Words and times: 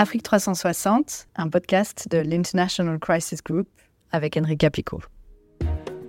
Afrique 0.00 0.22
360, 0.22 1.26
un 1.36 1.50
podcast 1.50 2.08
de 2.10 2.16
l'International 2.16 2.98
Crisis 2.98 3.44
Group 3.44 3.68
avec 4.10 4.34
Enrique 4.38 4.64
Pico. 4.72 4.98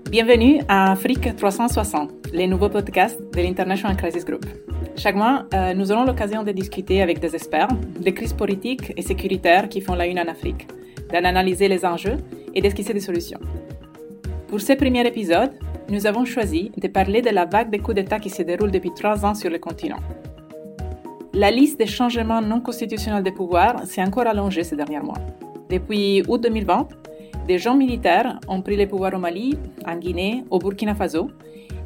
Bienvenue 0.09 0.61
à 0.69 0.93
Afrique 0.93 1.35
360, 1.35 2.31
les 2.31 2.47
nouveaux 2.47 2.69
podcasts 2.69 3.19
de 3.35 3.41
l'International 3.41 3.97
Crisis 3.97 4.23
Group. 4.23 4.45
Chaque 4.95 5.15
mois, 5.15 5.45
euh, 5.53 5.73
nous 5.73 5.91
aurons 5.91 6.05
l'occasion 6.05 6.43
de 6.43 6.53
discuter 6.53 7.01
avec 7.01 7.19
des 7.19 7.35
experts 7.35 7.67
des 7.99 8.13
crises 8.13 8.31
politiques 8.31 8.93
et 8.95 9.01
sécuritaires 9.01 9.67
qui 9.67 9.81
font 9.81 9.95
la 9.95 10.07
une 10.07 10.21
en 10.21 10.27
Afrique, 10.29 10.69
d'analyser 11.11 11.67
les 11.67 11.83
enjeux 11.83 12.15
et 12.55 12.61
d'esquisser 12.61 12.93
des 12.93 13.01
solutions. 13.01 13.41
Pour 14.47 14.61
ce 14.61 14.71
premier 14.71 15.05
épisode, 15.05 15.51
nous 15.89 16.07
avons 16.07 16.23
choisi 16.23 16.71
de 16.77 16.87
parler 16.87 17.21
de 17.21 17.31
la 17.31 17.43
vague 17.43 17.69
de 17.69 17.77
coups 17.77 17.95
d'État 17.95 18.19
qui 18.19 18.29
se 18.29 18.41
déroule 18.41 18.71
depuis 18.71 18.93
trois 18.93 19.25
ans 19.25 19.35
sur 19.35 19.49
le 19.49 19.59
continent. 19.59 19.99
La 21.33 21.49
liste 21.49 21.79
des 21.79 21.87
changements 21.87 22.41
non 22.41 22.59
constitutionnels 22.59 23.23
de 23.23 23.29
pouvoir 23.29 23.85
s'est 23.85 24.03
encore 24.03 24.27
allongée 24.27 24.65
ces 24.65 24.75
derniers 24.75 24.99
mois. 24.99 25.17
Depuis 25.69 26.21
août 26.27 26.41
2020, 26.43 26.89
des 27.47 27.57
gens 27.57 27.73
militaires 27.73 28.37
ont 28.49 28.61
pris 28.61 28.75
le 28.75 28.85
pouvoir 28.85 29.13
au 29.13 29.17
Mali, 29.17 29.57
en 29.87 29.95
Guinée, 29.95 30.43
au 30.49 30.59
Burkina 30.59 30.93
Faso 30.93 31.31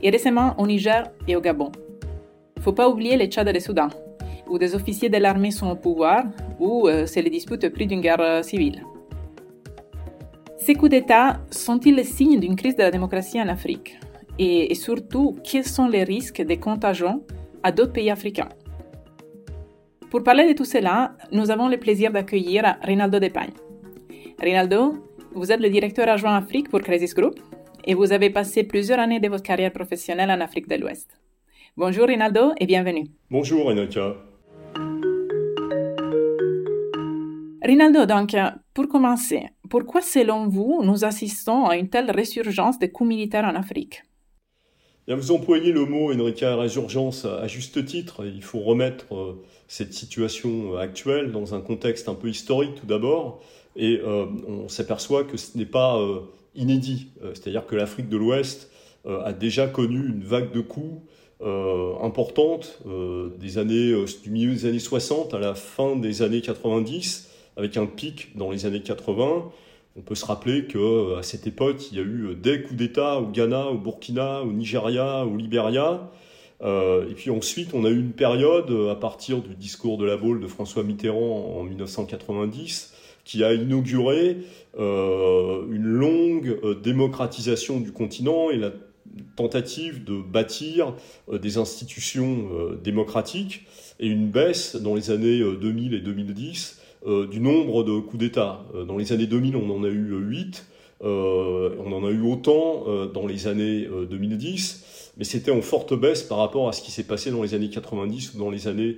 et 0.01 0.09
récemment 0.09 0.55
au 0.57 0.65
Niger 0.65 1.03
et 1.27 1.35
au 1.35 1.41
Gabon. 1.41 1.71
Il 2.57 2.63
faut 2.63 2.73
pas 2.73 2.89
oublier 2.89 3.17
les 3.17 3.27
Tchad 3.27 3.47
et 3.47 3.53
le 3.53 3.59
Soudan, 3.59 3.89
où 4.49 4.57
des 4.57 4.73
officiers 4.73 5.09
de 5.09 5.17
l'armée 5.17 5.51
sont 5.51 5.69
au 5.69 5.75
pouvoir 5.75 6.23
ou 6.59 6.87
euh, 6.87 7.05
c'est 7.05 7.21
les 7.21 7.29
disputes 7.29 7.63
au 7.65 7.69
prix 7.69 7.85
d'une 7.85 8.01
guerre 8.01 8.21
euh, 8.21 8.41
civile. 8.41 8.81
Ces 10.57 10.73
coups 10.73 10.89
d'État 10.89 11.39
sont-ils 11.51 11.95
le 11.95 12.03
signe 12.03 12.39
d'une 12.39 12.55
crise 12.55 12.75
de 12.75 12.81
la 12.81 12.89
démocratie 12.89 13.39
en 13.39 13.47
Afrique? 13.47 13.99
Et, 14.39 14.71
et 14.71 14.75
surtout, 14.75 15.35
quels 15.43 15.65
sont 15.67 15.87
les 15.87 16.03
risques 16.03 16.41
de 16.41 16.55
contagion 16.55 17.21
à 17.61 17.71
d'autres 17.71 17.93
pays 17.93 18.09
africains? 18.09 18.49
Pour 20.09 20.23
parler 20.23 20.47
de 20.47 20.53
tout 20.53 20.65
cela, 20.65 21.15
nous 21.31 21.51
avons 21.51 21.67
le 21.67 21.77
plaisir 21.77 22.11
d'accueillir 22.11 22.77
Rinaldo 22.81 23.19
Depagne. 23.19 23.53
Rinaldo, 24.39 24.93
vous 25.33 25.51
êtes 25.51 25.59
le 25.59 25.69
directeur 25.69 26.07
adjoint 26.09 26.35
Afrique 26.35 26.69
pour 26.69 26.81
Crisis 26.81 27.13
Group 27.13 27.39
et 27.85 27.93
vous 27.93 28.11
avez 28.11 28.29
passé 28.29 28.63
plusieurs 28.63 28.99
années 28.99 29.19
de 29.19 29.27
votre 29.27 29.43
carrière 29.43 29.71
professionnelle 29.71 30.31
en 30.31 30.41
Afrique 30.41 30.67
de 30.67 30.75
l'Ouest. 30.75 31.09
Bonjour 31.77 32.07
Rinaldo 32.07 32.53
et 32.59 32.65
bienvenue. 32.65 33.05
Bonjour 33.29 33.65
Renata. 33.67 34.15
Rinaldo, 37.61 38.05
donc, 38.05 38.35
pour 38.73 38.87
commencer, 38.87 39.47
pourquoi 39.69 40.01
selon 40.01 40.47
vous 40.47 40.81
nous 40.83 41.03
assistons 41.03 41.65
à 41.65 41.77
une 41.77 41.89
telle 41.89 42.11
résurgence 42.11 42.77
des 42.77 42.91
coups 42.91 43.09
militaires 43.09 43.45
en 43.45 43.55
Afrique? 43.55 44.03
Vous 45.07 45.31
employez 45.31 45.71
le 45.71 45.85
mot, 45.85 46.11
Enrica, 46.13 46.55
résurgence 46.55 47.25
à 47.25 47.47
juste 47.47 47.85
titre. 47.85 48.25
Il 48.25 48.41
faut 48.41 48.59
remettre 48.59 49.13
euh, 49.13 49.43
cette 49.67 49.93
situation 49.93 50.75
euh, 50.75 50.77
actuelle 50.77 51.31
dans 51.31 51.55
un 51.55 51.61
contexte 51.61 52.09
un 52.09 52.15
peu 52.15 52.29
historique 52.29 52.75
tout 52.75 52.85
d'abord. 52.85 53.41
Et 53.75 53.99
euh, 54.03 54.25
on 54.47 54.69
s'aperçoit 54.69 55.23
que 55.23 55.37
ce 55.37 55.57
n'est 55.57 55.65
pas 55.65 55.99
inédit. 56.55 57.07
C'est-à-dire 57.33 57.65
que 57.65 57.75
l'Afrique 57.75 58.07
de 58.07 58.15
l'Ouest 58.15 58.71
a 59.05 59.33
déjà 59.33 59.67
connu 59.67 59.97
une 60.07 60.23
vague 60.23 60.53
de 60.53 60.61
coups 60.61 61.01
importante 62.01 62.79
des 63.37 63.57
années, 63.57 63.93
du 64.23 64.29
milieu 64.29 64.53
des 64.53 64.65
années 64.65 64.79
60 64.79 65.33
à 65.33 65.39
la 65.39 65.55
fin 65.55 65.97
des 65.97 66.21
années 66.21 66.39
90, 66.39 67.29
avec 67.57 67.75
un 67.75 67.85
pic 67.85 68.37
dans 68.37 68.49
les 68.49 68.65
années 68.65 68.81
80 68.81 69.51
on 69.97 70.01
peut 70.01 70.15
se 70.15 70.25
rappeler 70.25 70.65
qu'à 70.65 70.77
euh, 70.77 71.21
cette 71.21 71.47
époque, 71.47 71.91
il 71.91 71.97
y 71.97 72.01
a 72.01 72.03
eu 72.03 72.27
euh, 72.27 72.35
des 72.35 72.61
coups 72.61 72.75
d'État 72.75 73.17
au 73.19 73.27
Ghana, 73.27 73.67
au 73.67 73.77
Burkina, 73.77 74.41
au 74.41 74.51
Nigeria, 74.51 75.25
au 75.25 75.37
Libéria. 75.37 76.11
Euh, 76.65 77.09
et 77.09 77.13
puis 77.13 77.29
ensuite, 77.29 77.73
on 77.73 77.85
a 77.85 77.89
eu 77.89 77.99
une 77.99 78.11
période, 78.11 78.71
à 78.91 78.95
partir 78.95 79.41
du 79.41 79.55
discours 79.55 79.97
de 79.97 80.05
la 80.05 80.17
Baule 80.17 80.41
de 80.41 80.47
François 80.47 80.83
Mitterrand 80.83 81.55
en 81.57 81.63
1990, 81.63 82.93
qui 83.23 83.43
a 83.43 83.53
inauguré 83.53 84.37
une 84.77 85.83
longue 85.83 86.59
démocratisation 86.81 87.79
du 87.79 87.91
continent 87.91 88.49
et 88.51 88.57
la 88.57 88.71
tentative 89.35 90.03
de 90.03 90.21
bâtir 90.21 90.93
des 91.31 91.57
institutions 91.57 92.49
démocratiques 92.83 93.65
et 93.99 94.07
une 94.07 94.29
baisse 94.29 94.75
dans 94.75 94.93
les 94.93 95.09
années 95.09 95.39
2000 95.39 95.93
et 95.95 96.01
2010 96.01 96.81
euh, 97.07 97.27
du 97.27 97.39
nombre 97.39 97.83
de 97.83 97.99
coups 97.99 98.17
d'État. 98.17 98.61
Euh, 98.73 98.83
dans 98.83 98.97
les 98.97 99.13
années 99.13 99.27
2000, 99.27 99.55
on 99.55 99.69
en 99.69 99.83
a 99.83 99.89
eu 99.89 100.15
8. 100.15 100.65
Euh, 101.03 101.75
on 101.85 101.91
en 101.91 102.03
a 102.03 102.09
eu 102.09 102.21
autant 102.21 102.85
dans 103.13 103.27
les 103.27 103.47
années 103.47 103.87
2010, 104.09 104.94
mais 105.17 105.23
c'était 105.23 105.51
en 105.51 105.61
forte 105.61 105.93
baisse 105.93 106.23
par 106.23 106.39
rapport 106.39 106.67
à 106.67 106.73
ce 106.73 106.81
qui 106.81 106.91
s'est 106.91 107.07
passé 107.07 107.31
dans 107.31 107.41
les 107.41 107.53
années 107.53 107.69
90 107.69 108.33
ou 108.33 108.39
dans 108.39 108.49
les 108.49 108.67
années 108.67 108.97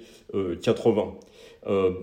80. 0.61 1.13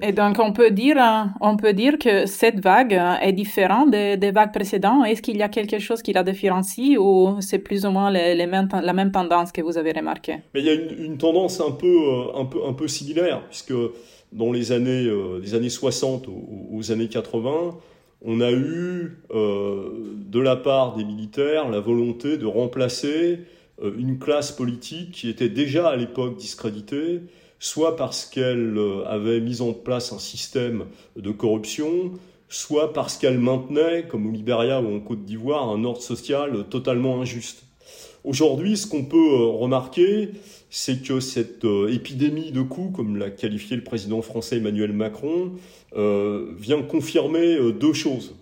Et 0.03 0.13
donc 0.13 0.39
on 0.41 0.53
peut 0.53 0.71
dire, 0.71 0.99
on 1.41 1.57
peut 1.57 1.73
dire 1.73 1.99
que 1.99 2.27
cette 2.27 2.61
vague 2.61 3.01
est 3.23 3.33
différente 3.33 3.91
des, 3.91 4.31
vagues 4.31 4.53
précédentes. 4.53 5.07
Est-ce 5.07 5.23
qu'il 5.23 5.39
y 5.39 5.43
a 5.43 5.49
quelque 5.49 5.79
chose 5.79 6.03
qui 6.03 6.13
la 6.13 6.23
différencie 6.23 6.99
ou 6.99 7.37
c'est 7.41 7.59
plus 7.59 7.87
ou 7.87 7.91
moins 7.91 8.11
les, 8.11 8.35
la 8.35 8.93
même 8.93 9.11
tendance 9.11 9.53
que 9.53 9.63
vous 9.63 9.79
avez 9.79 9.93
remarqué 9.93 10.37
Mais 10.53 10.61
il 10.61 10.67
y 10.67 10.69
a 10.69 10.75
une, 10.75 11.17
tendance 11.17 11.61
un 11.61 11.71
peu, 11.71 11.97
un 12.35 12.45
peu, 12.45 12.59
un 12.67 12.75
peu 12.75 12.89
similaire 12.89 13.43
puisque 13.49 13.73
dans 14.35 14.53
les 14.53 14.73
années, 14.73 15.07
euh, 15.07 15.41
années 15.55 15.71
60 15.71 16.29
aux, 16.73 16.93
années 16.93 17.09
80, 17.09 17.77
on 18.27 18.41
a 18.41 18.51
eu 18.51 19.19
euh, 19.33 19.91
de 20.27 20.41
la 20.41 20.57
part 20.57 20.97
des 20.97 21.05
militaires 21.05 21.71
la 21.71 21.81
volonté 21.81 22.37
de 22.37 22.47
remplacer 22.47 23.39
euh, 23.39 23.54
une 23.83 24.19
classe 24.19 24.53
politique 24.53 25.13
qui 25.13 25.29
était 25.29 25.49
déjà 25.49 25.89
à 25.89 25.97
l'époque 25.97 26.37
discréditée, 26.37 27.23
soit 27.59 27.97
parce 27.97 28.25
qu'elle 28.25 28.79
avait 29.07 29.41
mis 29.41 29.61
en 29.61 29.73
place 29.73 30.13
un 30.13 30.19
système 30.19 30.87
de 31.17 31.31
corruption, 31.31 32.13
soit 32.49 32.93
parce 32.93 33.17
qu'elle 33.17 33.39
maintenait, 33.39 34.07
comme 34.09 34.27
au 34.27 34.31
Libéria 34.31 34.81
ou 34.81 34.95
en 34.95 35.01
Côte 35.01 35.25
d'Ivoire, 35.25 35.69
un 35.69 35.85
ordre 35.85 36.03
social 36.03 36.67
totalement 36.71 37.21
injuste. 37.21 37.65
Aujourd'hui, 38.25 38.79
ce 38.79 38.87
qu'on 38.87 39.05
peut 39.05 39.37
remarquer, 39.37 40.31
c'est 40.71 41.03
que 41.03 41.21
cette 41.21 41.67
euh, 41.67 41.93
épidémie 41.93 42.53
de 42.53 42.63
coups, 42.63 42.97
comme 42.97 43.19
l'a 43.19 43.31
qualifié 43.31 43.77
le 43.77 43.85
président 43.85 44.23
français 44.23 44.57
Emmanuel 44.57 44.95
Macron, 44.95 45.53
euh, 45.95 46.53
vient 46.59 46.81
confirmer 46.81 47.55
euh, 47.55 47.71
deux 47.71 47.93
choses. 47.93 48.35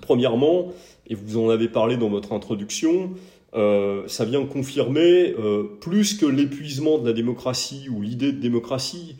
Premièrement, 0.00 0.72
et 1.06 1.14
vous 1.14 1.36
en 1.36 1.50
avez 1.50 1.68
parlé 1.68 1.98
dans 1.98 2.08
votre 2.08 2.32
introduction, 2.32 3.10
ça 3.54 4.24
vient 4.24 4.44
confirmer 4.46 5.34
plus 5.80 6.14
que 6.14 6.26
l'épuisement 6.26 6.98
de 6.98 7.06
la 7.06 7.12
démocratie 7.12 7.88
ou 7.88 8.02
l'idée 8.02 8.32
de 8.32 8.40
démocratie. 8.40 9.16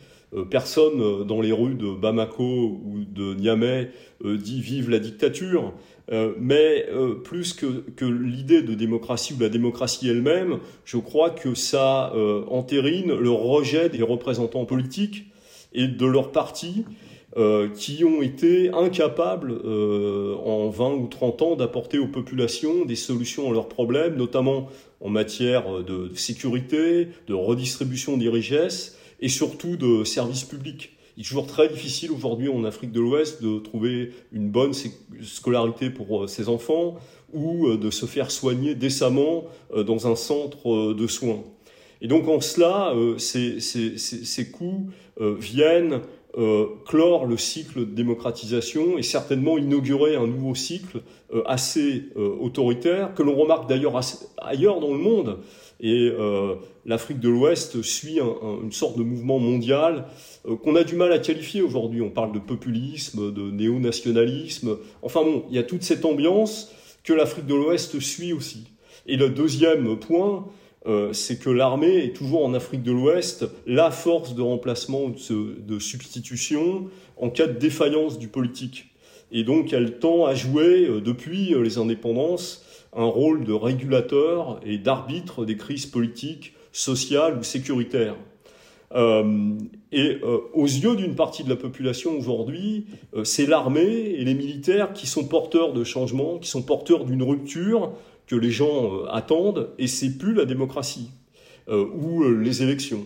personne 0.49 1.25
dans 1.25 1.39
les 1.39 1.51
rues 1.51 1.75
de 1.75 1.93
Bamako 1.93 2.81
ou 2.83 3.05
de 3.09 3.33
Niamey 3.35 3.91
dit 4.23 4.61
vive 4.61 4.89
la 4.89 4.99
dictature. 4.99 5.73
Euh, 6.11 6.33
mais 6.39 6.85
euh, 6.91 7.15
plus 7.15 7.53
que, 7.53 7.65
que 7.95 8.05
l'idée 8.05 8.61
de 8.61 8.75
démocratie 8.75 9.33
ou 9.33 9.41
la 9.41 9.49
démocratie 9.49 10.07
elle-même, 10.07 10.59
je 10.83 10.97
crois 10.97 11.31
que 11.31 11.55
ça 11.55 12.13
euh, 12.13 12.43
entérine 12.47 13.13
le 13.15 13.31
rejet 13.31 13.89
des 13.89 14.03
représentants 14.03 14.65
politiques 14.65 15.25
et 15.73 15.87
de 15.87 16.05
leurs 16.05 16.31
partis 17.35 17.97
qui 17.97 18.03
ont 18.05 18.21
été 18.21 18.69
incapables 18.69 19.51
en 19.51 20.69
20 20.69 20.93
ou 20.93 21.07
30 21.07 21.41
ans 21.41 21.55
d'apporter 21.55 21.99
aux 21.99 22.07
populations 22.07 22.85
des 22.85 22.95
solutions 22.95 23.49
à 23.49 23.53
leurs 23.53 23.67
problèmes, 23.67 24.15
notamment 24.15 24.69
en 25.01 25.09
matière 25.09 25.83
de 25.83 26.11
sécurité, 26.15 27.09
de 27.27 27.33
redistribution 27.33 28.17
des 28.17 28.29
richesses 28.29 28.97
et 29.19 29.29
surtout 29.29 29.75
de 29.75 30.03
services 30.03 30.45
publics. 30.45 30.95
Il 31.17 31.21
est 31.21 31.27
toujours 31.27 31.47
très 31.47 31.69
difficile 31.69 32.11
aujourd'hui 32.11 32.49
en 32.49 32.65
Afrique 32.65 32.91
de 32.91 32.99
l'Ouest 32.99 33.41
de 33.41 33.59
trouver 33.59 34.11
une 34.33 34.49
bonne 34.49 34.73
scolarité 35.21 35.89
pour 35.89 36.23
euh, 36.23 36.27
ses 36.27 36.49
enfants 36.49 36.97
ou 37.33 37.67
euh, 37.67 37.77
de 37.77 37.89
se 37.89 38.05
faire 38.05 38.31
soigner 38.31 38.75
décemment 38.75 39.45
euh, 39.73 39.83
dans 39.83 40.07
un 40.07 40.15
centre 40.15 40.93
de 40.93 41.07
soins. 41.07 41.43
Et 42.01 42.07
donc 42.07 42.27
en 42.27 42.41
cela, 42.41 42.93
ces 43.17 44.51
coûts 44.51 44.89
viennent 45.17 46.01
clore 46.85 47.25
le 47.25 47.37
cycle 47.37 47.79
de 47.79 47.85
démocratisation 47.85 48.97
et 48.97 49.03
certainement 49.03 49.57
inaugurer 49.57 50.15
un 50.15 50.27
nouveau 50.27 50.53
cycle 50.53 51.01
assez 51.45 52.09
autoritaire 52.15 53.13
que 53.13 53.23
l'on 53.23 53.35
remarque 53.35 53.69
d'ailleurs 53.69 53.99
ailleurs 54.37 54.81
dans 54.81 54.91
le 54.91 54.99
monde. 54.99 55.39
Et 55.79 56.11
l'Afrique 56.85 57.19
de 57.19 57.29
l'Ouest 57.29 57.81
suit 57.81 58.19
une 58.19 58.71
sorte 58.71 58.97
de 58.97 59.03
mouvement 59.03 59.39
mondial 59.39 60.05
euh, 60.47 60.55
qu'on 60.55 60.75
a 60.75 60.83
du 60.83 60.95
mal 60.95 61.11
à 61.11 61.19
qualifier 61.19 61.61
aujourd'hui. 61.61 62.01
On 62.01 62.09
parle 62.09 62.31
de 62.31 62.39
populisme, 62.39 63.33
de 63.33 63.51
néo-nationalisme. 63.51 64.77
Enfin 65.01 65.23
bon, 65.23 65.45
il 65.49 65.55
y 65.55 65.59
a 65.59 65.63
toute 65.63 65.83
cette 65.83 66.05
ambiance 66.05 66.71
que 67.03 67.13
l'Afrique 67.13 67.45
de 67.45 67.55
l'Ouest 67.55 67.99
suit 67.99 68.33
aussi. 68.33 68.67
Et 69.07 69.17
le 69.17 69.29
deuxième 69.29 69.97
point, 69.97 70.45
euh, 70.87 71.13
c'est 71.13 71.39
que 71.39 71.49
l'armée 71.49 72.03
est 72.03 72.15
toujours 72.15 72.45
en 72.45 72.53
Afrique 72.53 72.83
de 72.83 72.91
l'Ouest 72.91 73.45
la 73.65 73.89
force 73.89 74.35
de 74.35 74.41
remplacement, 74.41 75.09
de, 75.09 75.59
de, 75.59 75.79
substitution 75.79 76.89
en 77.17 77.29
cas 77.29 77.47
de 77.47 77.57
défaillance 77.57 78.19
du 78.19 78.27
politique. 78.27 78.87
Et 79.31 79.43
donc 79.43 79.73
elle 79.73 79.97
tend 79.97 80.25
à 80.25 80.35
jouer, 80.35 80.87
euh, 80.87 81.01
depuis 81.01 81.55
les 81.59 81.77
indépendances, 81.79 82.63
un 82.95 83.05
rôle 83.05 83.43
de 83.43 83.53
régulateur 83.53 84.59
et 84.63 84.77
d'arbitre 84.77 85.43
des 85.43 85.57
crises 85.57 85.87
politiques, 85.87 86.53
sociales 86.71 87.37
ou 87.39 87.43
sécuritaires. 87.43 88.15
et 89.91 90.21
aux 90.53 90.65
yeux 90.65 90.95
d'une 90.95 91.15
partie 91.15 91.43
de 91.43 91.49
la 91.49 91.55
population 91.57 92.17
aujourd'hui, 92.17 92.85
c'est 93.23 93.45
l'armée 93.45 93.81
et 93.81 94.23
les 94.23 94.33
militaires 94.33 94.93
qui 94.93 95.07
sont 95.07 95.25
porteurs 95.25 95.73
de 95.73 95.83
changements, 95.83 96.37
qui 96.37 96.49
sont 96.49 96.61
porteurs 96.61 97.03
d'une 97.03 97.23
rupture 97.23 97.91
que 98.27 98.35
les 98.35 98.51
gens 98.51 99.05
attendent, 99.05 99.69
et 99.77 99.87
c'est 99.87 100.17
plus 100.17 100.33
la 100.33 100.45
démocratie 100.45 101.11
ou 101.67 102.23
les 102.23 102.63
élections. 102.63 103.05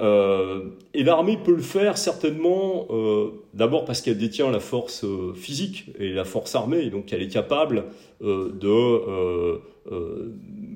Euh, 0.00 0.62
et 0.94 1.04
l'armée 1.04 1.36
peut 1.36 1.54
le 1.54 1.62
faire 1.62 1.98
certainement, 1.98 2.86
euh, 2.90 3.30
d'abord 3.52 3.84
parce 3.84 4.00
qu'elle 4.00 4.16
détient 4.16 4.50
la 4.50 4.60
force 4.60 5.04
euh, 5.04 5.34
physique 5.34 5.86
et 5.98 6.12
la 6.12 6.24
force 6.24 6.54
armée, 6.54 6.88
donc 6.88 7.12
elle 7.12 7.22
est 7.22 7.28
capable 7.28 7.84
de 8.20 9.60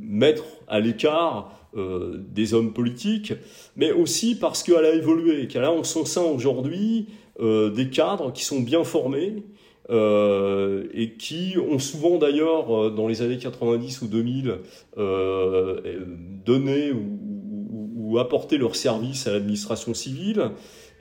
mettre 0.00 0.44
à 0.66 0.80
l'écart 0.80 1.52
des 1.76 2.54
hommes 2.54 2.72
politiques, 2.72 3.34
mais 3.76 3.92
aussi 3.92 4.34
parce 4.34 4.62
qu'elle 4.62 4.84
a 4.84 4.94
évolué, 4.94 5.46
qu'elle 5.46 5.64
a 5.64 5.70
en 5.70 5.84
son 5.84 6.06
sein 6.06 6.22
aujourd'hui 6.22 7.08
des 7.38 7.90
cadres 7.90 8.32
qui 8.32 8.44
sont 8.44 8.60
bien 8.60 8.82
formés, 8.82 9.44
et 9.90 11.14
qui 11.18 11.56
ont 11.58 11.78
souvent 11.78 12.18
d'ailleurs, 12.18 12.90
dans 12.92 13.06
les 13.06 13.22
années 13.22 13.38
90 13.38 14.02
ou 14.02 14.08
2000, 14.08 14.58
donné 16.44 16.92
ou 16.92 18.18
apporter 18.18 18.58
leur 18.58 18.76
service 18.76 19.26
à 19.26 19.32
l'administration 19.32 19.94
civile. 19.94 20.50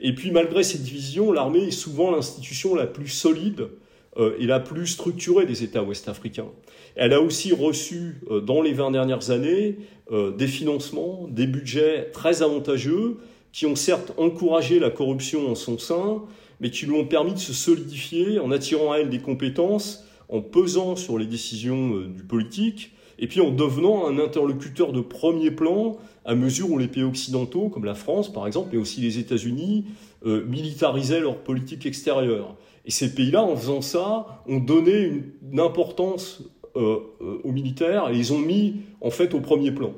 Et 0.00 0.14
puis 0.14 0.30
malgré 0.30 0.62
ces 0.62 0.78
divisions, 0.78 1.32
l'armée 1.32 1.64
est 1.64 1.70
souvent 1.70 2.10
l'institution 2.10 2.74
la 2.74 2.86
plus 2.86 3.08
solide 3.08 3.68
euh, 4.16 4.36
et 4.38 4.46
la 4.46 4.60
plus 4.60 4.86
structurée 4.86 5.46
des 5.46 5.64
États 5.64 5.82
ouest-africains. 5.82 6.50
Elle 6.96 7.12
a 7.12 7.20
aussi 7.20 7.52
reçu 7.52 8.20
euh, 8.30 8.40
dans 8.40 8.62
les 8.62 8.72
20 8.72 8.90
dernières 8.92 9.30
années 9.30 9.78
euh, 10.12 10.30
des 10.30 10.46
financements, 10.46 11.26
des 11.28 11.46
budgets 11.46 12.10
très 12.12 12.42
avantageux 12.42 13.18
qui 13.54 13.66
ont 13.66 13.76
certes 13.76 14.12
encouragé 14.18 14.80
la 14.80 14.90
corruption 14.90 15.48
en 15.48 15.54
son 15.54 15.78
sein, 15.78 16.22
mais 16.58 16.70
qui 16.70 16.86
lui 16.86 16.96
ont 16.96 17.06
permis 17.06 17.34
de 17.34 17.38
se 17.38 17.52
solidifier 17.52 18.40
en 18.40 18.50
attirant 18.50 18.90
à 18.90 18.98
elle 18.98 19.10
des 19.10 19.20
compétences, 19.20 20.04
en 20.28 20.40
pesant 20.40 20.96
sur 20.96 21.18
les 21.18 21.26
décisions 21.26 22.00
du 22.00 22.24
politique, 22.24 22.90
et 23.20 23.28
puis 23.28 23.40
en 23.40 23.52
devenant 23.52 24.08
un 24.08 24.18
interlocuteur 24.18 24.92
de 24.92 25.00
premier 25.00 25.52
plan 25.52 25.96
à 26.24 26.34
mesure 26.34 26.68
où 26.68 26.78
les 26.78 26.88
pays 26.88 27.04
occidentaux, 27.04 27.68
comme 27.68 27.84
la 27.84 27.94
France 27.94 28.32
par 28.32 28.48
exemple, 28.48 28.70
mais 28.72 28.78
aussi 28.78 29.00
les 29.00 29.20
États-Unis, 29.20 29.84
euh, 30.26 30.44
militarisaient 30.46 31.20
leur 31.20 31.36
politique 31.36 31.86
extérieure. 31.86 32.56
Et 32.86 32.90
ces 32.90 33.14
pays-là, 33.14 33.44
en 33.44 33.56
faisant 33.56 33.82
ça, 33.82 34.42
ont 34.48 34.58
donné 34.58 35.22
une, 35.52 35.60
importance 35.60 36.42
euh, 36.74 36.98
euh, 37.20 37.38
aux 37.44 37.52
militaires 37.52 38.08
et 38.08 38.14
les 38.14 38.32
ont 38.32 38.40
mis 38.40 38.80
en 39.00 39.10
fait 39.10 39.32
au 39.32 39.40
premier 39.40 39.70
plan. 39.70 39.92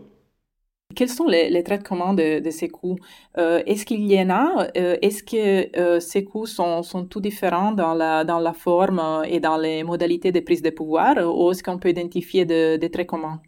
Quels 0.96 1.08
sont 1.08 1.26
les, 1.28 1.62
traits 1.62 1.84
communs 1.84 2.14
de, 2.14 2.50
ces 2.50 2.68
coups? 2.68 3.00
Est-ce 3.36 3.84
qu'il 3.86 4.10
y 4.10 4.18
en 4.20 4.30
a? 4.30 4.68
Est-ce 4.74 5.22
que 5.22 6.00
ces 6.00 6.24
coups 6.24 6.50
sont, 6.50 6.82
sont 6.82 7.04
tout 7.04 7.20
différents 7.20 7.72
dans 7.72 7.94
la, 7.94 8.24
dans 8.24 8.40
la 8.40 8.52
forme 8.52 9.22
et 9.28 9.38
dans 9.38 9.58
les 9.58 9.84
modalités 9.84 10.32
de 10.32 10.40
prise 10.40 10.62
de 10.62 10.70
pouvoir 10.70 11.16
Ou 11.18 11.50
est-ce 11.52 11.62
qu'on 11.62 11.78
peut 11.78 11.90
identifier 11.90 12.44
des 12.44 12.90
traits 12.90 13.06
communs 13.06 13.40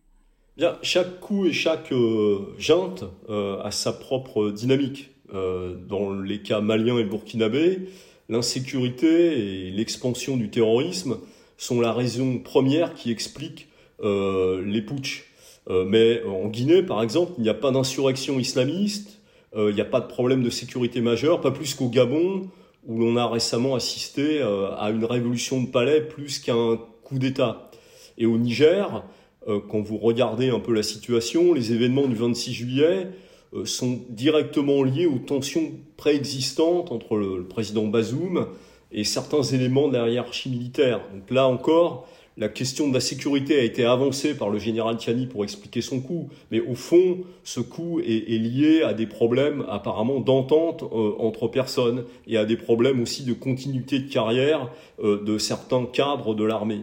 chaque 0.82 1.20
coup 1.20 1.46
et 1.46 1.52
chaque 1.52 1.92
euh, 1.92 2.54
junte 2.58 3.04
euh, 3.28 3.60
a 3.62 3.70
sa 3.70 3.92
propre 3.92 4.50
dynamique. 4.50 5.10
Euh, 5.34 5.74
dans 5.74 6.14
les 6.14 6.40
cas 6.40 6.60
maliens 6.60 6.98
et 6.98 7.04
burkinabés, 7.04 7.80
l'insécurité 8.28 9.66
et 9.66 9.70
l'expansion 9.70 10.36
du 10.36 10.50
terrorisme 10.50 11.18
sont 11.58 11.80
la 11.80 11.92
raison 11.92 12.38
première 12.38 12.94
qui 12.94 13.10
explique 13.10 13.68
les 14.00 14.82
putschs. 14.82 15.27
Mais 15.68 16.22
en 16.24 16.48
Guinée, 16.48 16.82
par 16.82 17.02
exemple, 17.02 17.32
il 17.38 17.42
n'y 17.42 17.50
a 17.50 17.54
pas 17.54 17.70
d'insurrection 17.70 18.38
islamiste, 18.40 19.20
il 19.54 19.74
n'y 19.74 19.80
a 19.80 19.84
pas 19.84 20.00
de 20.00 20.06
problème 20.06 20.42
de 20.42 20.50
sécurité 20.50 21.00
majeur, 21.00 21.40
pas 21.40 21.50
plus 21.50 21.74
qu'au 21.74 21.88
Gabon, 21.88 22.48
où 22.86 22.98
l'on 22.98 23.16
a 23.16 23.26
récemment 23.26 23.74
assisté 23.74 24.40
à 24.40 24.90
une 24.90 25.04
révolution 25.04 25.60
de 25.62 25.66
palais 25.66 26.00
plus 26.00 26.38
qu'un 26.38 26.78
coup 27.04 27.18
d'État. 27.18 27.70
Et 28.18 28.26
au 28.26 28.38
Niger, 28.38 29.04
euh, 29.48 29.60
quand 29.66 29.80
vous 29.80 29.96
regardez 29.96 30.50
un 30.50 30.60
peu 30.60 30.72
la 30.74 30.82
situation, 30.82 31.54
les 31.54 31.72
événements 31.72 32.06
du 32.06 32.14
26 32.14 32.52
juillet 32.52 33.08
euh, 33.54 33.64
sont 33.64 34.00
directement 34.10 34.82
liés 34.82 35.06
aux 35.06 35.18
tensions 35.18 35.72
préexistantes 35.96 36.92
entre 36.92 37.16
le, 37.16 37.44
président 37.44 37.86
Bazoum 37.86 38.48
et 38.92 39.04
certains 39.04 39.42
éléments 39.42 39.88
de 39.88 39.96
la 39.96 40.08
hiérarchie 40.08 40.50
militaire. 40.50 41.00
Donc 41.14 41.30
là 41.30 41.46
encore, 41.46 42.08
la 42.38 42.48
question 42.48 42.88
de 42.88 42.94
la 42.94 43.00
sécurité 43.00 43.58
a 43.58 43.62
été 43.62 43.84
avancée 43.84 44.34
par 44.34 44.48
le 44.48 44.58
général 44.58 44.96
Tiani 44.96 45.26
pour 45.26 45.44
expliquer 45.44 45.80
son 45.82 46.00
coup, 46.00 46.30
mais 46.50 46.60
au 46.60 46.74
fond, 46.74 47.18
ce 47.44 47.60
coup 47.60 48.00
est, 48.00 48.38
lié 48.38 48.82
à 48.82 48.94
des 48.94 49.06
problèmes 49.06 49.64
apparemment 49.68 50.20
d'entente 50.20 50.82
euh, 50.84 51.12
entre 51.18 51.48
personnes 51.48 52.04
et 52.26 52.36
à 52.36 52.44
des 52.44 52.56
problèmes 52.56 53.02
aussi 53.02 53.24
de 53.24 53.34
continuité 53.34 53.98
de 53.98 54.10
carrière 54.10 54.70
de 55.02 55.38
certains 55.38 55.84
cadres 55.84 56.34
de 56.34 56.44
l'armée. 56.44 56.82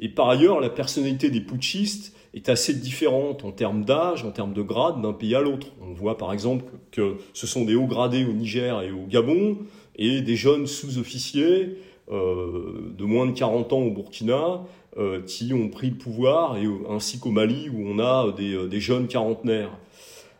Et 0.00 0.08
par 0.08 0.28
ailleurs, 0.28 0.60
la 0.60 0.68
personnalité 0.68 1.30
des 1.30 1.40
putschistes 1.40 2.14
est 2.34 2.48
assez 2.50 2.74
différente 2.74 3.44
en 3.44 3.50
termes 3.50 3.84
d'âge, 3.84 4.24
en 4.24 4.30
termes 4.30 4.52
de 4.52 4.62
grade 4.62 5.00
d'un 5.00 5.14
pays 5.14 5.34
à 5.34 5.40
l'autre. 5.40 5.68
On 5.80 5.94
voit 5.94 6.18
par 6.18 6.32
exemple 6.32 6.64
que 6.90 7.16
ce 7.32 7.46
sont 7.46 7.64
des 7.64 7.74
hauts 7.74 7.86
gradés 7.86 8.26
au 8.26 8.32
Niger 8.32 8.82
et 8.82 8.92
au 8.92 9.06
Gabon 9.06 9.58
et 9.96 10.20
des 10.20 10.36
jeunes 10.36 10.66
sous-officiers 10.66 11.78
euh, 12.12 12.92
de 12.96 13.04
moins 13.04 13.26
de 13.26 13.32
40 13.32 13.72
ans 13.72 13.80
au 13.80 13.90
Burkina 13.90 14.64
euh, 14.98 15.20
qui 15.20 15.52
ont 15.52 15.68
pris 15.68 15.90
le 15.90 15.96
pouvoir, 15.96 16.56
et, 16.56 16.66
ainsi 16.88 17.18
qu'au 17.18 17.30
Mali 17.30 17.68
où 17.68 17.86
on 17.86 17.98
a 17.98 18.32
des, 18.32 18.54
euh, 18.54 18.66
des, 18.66 18.80
jeunes 18.80 19.08
quarantenaires. 19.08 19.70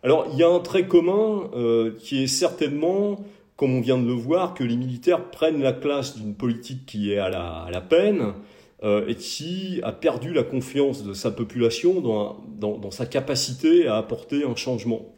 Alors 0.02 0.26
il 0.32 0.38
y 0.38 0.42
a 0.42 0.48
un 0.48 0.60
trait 0.60 0.86
commun 0.86 1.50
qui 1.98 2.22
est 2.22 2.26
certainement, 2.26 3.24
comme 3.56 3.74
on 3.74 3.80
vient 3.80 3.98
de 3.98 4.06
le 4.06 4.12
voir, 4.12 4.54
que 4.54 4.62
les 4.62 4.76
militaires 4.76 5.30
prennent 5.30 5.60
la 5.60 5.72
classe 5.72 6.16
d'une 6.16 6.34
politique 6.34 6.86
qui 6.86 7.12
est 7.12 7.18
à 7.18 7.28
la, 7.28 7.80
peine, 7.80 8.34
euh, 8.84 9.08
et 9.08 9.16
qui 9.16 9.80
a 9.82 9.90
perdu 9.90 10.32
la 10.32 10.44
confiance 10.44 11.02
de 11.02 11.12
sa 11.12 11.30
population 11.32 12.00
dans, 12.00 12.90
sa 12.92 13.06
capacité 13.06 13.88
à 13.88 13.96
apporter 13.96 14.44
un 14.44 14.54
changement. 14.54 15.14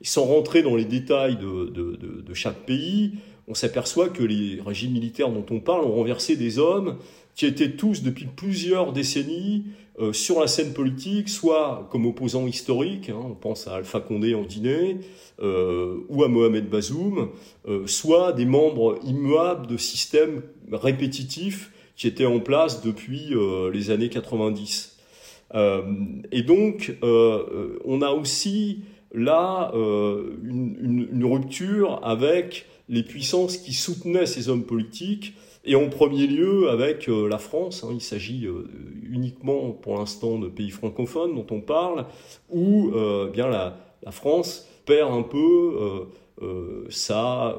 Sans 0.00 0.24
rentrer 0.24 0.62
dans 0.62 0.76
les 0.76 0.86
détails 0.86 1.36
de 1.36 2.34
chaque 2.34 2.64
pays, 2.64 3.12
on 3.50 3.54
s'aperçoit 3.54 4.08
que 4.08 4.22
les 4.22 4.60
régimes 4.64 4.92
militaires 4.92 5.28
dont 5.28 5.44
on 5.50 5.58
parle 5.58 5.84
ont 5.84 5.94
renversé 5.94 6.36
des 6.36 6.60
hommes 6.60 6.98
qui 7.34 7.46
étaient 7.46 7.72
tous 7.72 8.02
depuis 8.02 8.26
plusieurs 8.26 8.92
décennies 8.92 9.64
euh, 9.98 10.12
sur 10.12 10.40
la 10.40 10.46
scène 10.46 10.72
politique, 10.72 11.28
soit 11.28 11.88
comme 11.90 12.06
opposants 12.06 12.46
historiques, 12.46 13.10
hein, 13.10 13.20
on 13.22 13.34
pense 13.34 13.68
à 13.68 13.74
Alpha 13.74 14.00
Condé 14.00 14.34
en 14.34 14.42
Guinée, 14.42 14.98
euh, 15.42 16.04
ou 16.10 16.22
à 16.22 16.28
Mohamed 16.28 16.68
Bazoum, 16.68 17.30
euh, 17.66 17.86
soit 17.86 18.34
des 18.34 18.44
membres 18.44 18.98
immuables 19.06 19.66
de 19.66 19.78
systèmes 19.78 20.42
répétitifs 20.70 21.72
qui 21.96 22.06
était 22.06 22.26
en 22.26 22.40
place 22.40 22.82
depuis 22.82 23.34
les 23.72 23.90
années 23.90 24.08
90. 24.08 24.98
Euh, 25.54 25.82
et 26.32 26.42
donc, 26.42 26.94
on 27.02 28.00
a 28.00 28.10
aussi 28.10 28.84
là 29.12 29.70
une, 29.74 31.24
rupture 31.24 32.00
avec 32.02 32.66
les 32.88 33.02
puissances 33.02 33.58
qui 33.58 33.74
soutenaient 33.74 34.26
ces 34.26 34.48
hommes 34.48 34.64
politiques, 34.64 35.34
et 35.64 35.76
en 35.76 35.88
premier 35.88 36.26
lieu 36.26 36.70
avec 36.70 37.06
la 37.08 37.38
France. 37.38 37.84
Hein, 37.84 37.90
il 37.92 38.00
s'agit 38.00 38.46
uniquement 39.02 39.70
pour 39.70 39.98
l'instant 39.98 40.38
de 40.38 40.48
pays 40.48 40.70
francophones 40.70 41.34
dont 41.34 41.46
on 41.50 41.60
parle, 41.60 42.06
où 42.48 42.90
bien 43.32 43.48
la, 43.48 43.76
la, 44.02 44.10
France 44.10 44.68
perd 44.86 45.12
un 45.12 45.22
peu 45.22 46.06
sa 46.88 47.56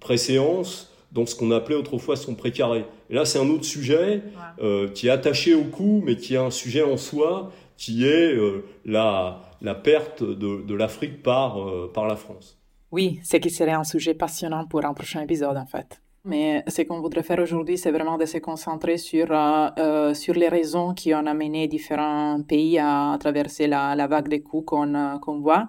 préséance 0.00 0.92
dans 1.12 1.26
ce 1.26 1.34
qu'on 1.34 1.50
appelait 1.50 1.76
autrefois 1.76 2.16
son 2.16 2.34
précaré. 2.34 2.84
Et 3.10 3.14
là, 3.14 3.24
c'est 3.24 3.38
un 3.38 3.48
autre 3.48 3.64
sujet 3.64 4.22
euh, 4.60 4.88
qui 4.88 5.08
est 5.08 5.10
attaché 5.10 5.54
au 5.54 5.64
coup, 5.64 6.02
mais 6.04 6.16
qui 6.16 6.34
est 6.34 6.38
un 6.38 6.50
sujet 6.50 6.82
en 6.82 6.96
soi, 6.96 7.50
qui 7.76 8.06
est 8.06 8.34
euh, 8.34 8.64
la, 8.84 9.42
la 9.62 9.74
perte 9.74 10.22
de, 10.22 10.62
de 10.62 10.74
l'Afrique 10.74 11.22
par, 11.22 11.62
euh, 11.62 11.90
par 11.92 12.06
la 12.06 12.16
France. 12.16 12.58
Oui, 12.90 13.20
c'est 13.22 13.40
qui 13.40 13.50
serait 13.50 13.72
un 13.72 13.84
sujet 13.84 14.14
passionnant 14.14 14.66
pour 14.66 14.84
un 14.84 14.94
prochain 14.94 15.20
épisode, 15.20 15.56
en 15.56 15.66
fait. 15.66 16.00
Mais 16.28 16.62
ce 16.68 16.82
qu'on 16.82 17.00
voudrait 17.00 17.22
faire 17.22 17.38
aujourd'hui, 17.40 17.78
c'est 17.78 17.90
vraiment 17.90 18.18
de 18.18 18.26
se 18.26 18.38
concentrer 18.38 18.98
sur, 18.98 19.28
euh, 19.30 20.14
sur 20.14 20.34
les 20.34 20.48
raisons 20.48 20.92
qui 20.92 21.14
ont 21.14 21.26
amené 21.26 21.66
différents 21.68 22.42
pays 22.46 22.78
à 22.78 23.16
traverser 23.18 23.66
la, 23.66 23.96
la 23.96 24.06
vague 24.06 24.28
des 24.28 24.42
coups 24.42 24.66
qu'on 24.66 25.18
qu'on 25.20 25.40
voit. 25.40 25.66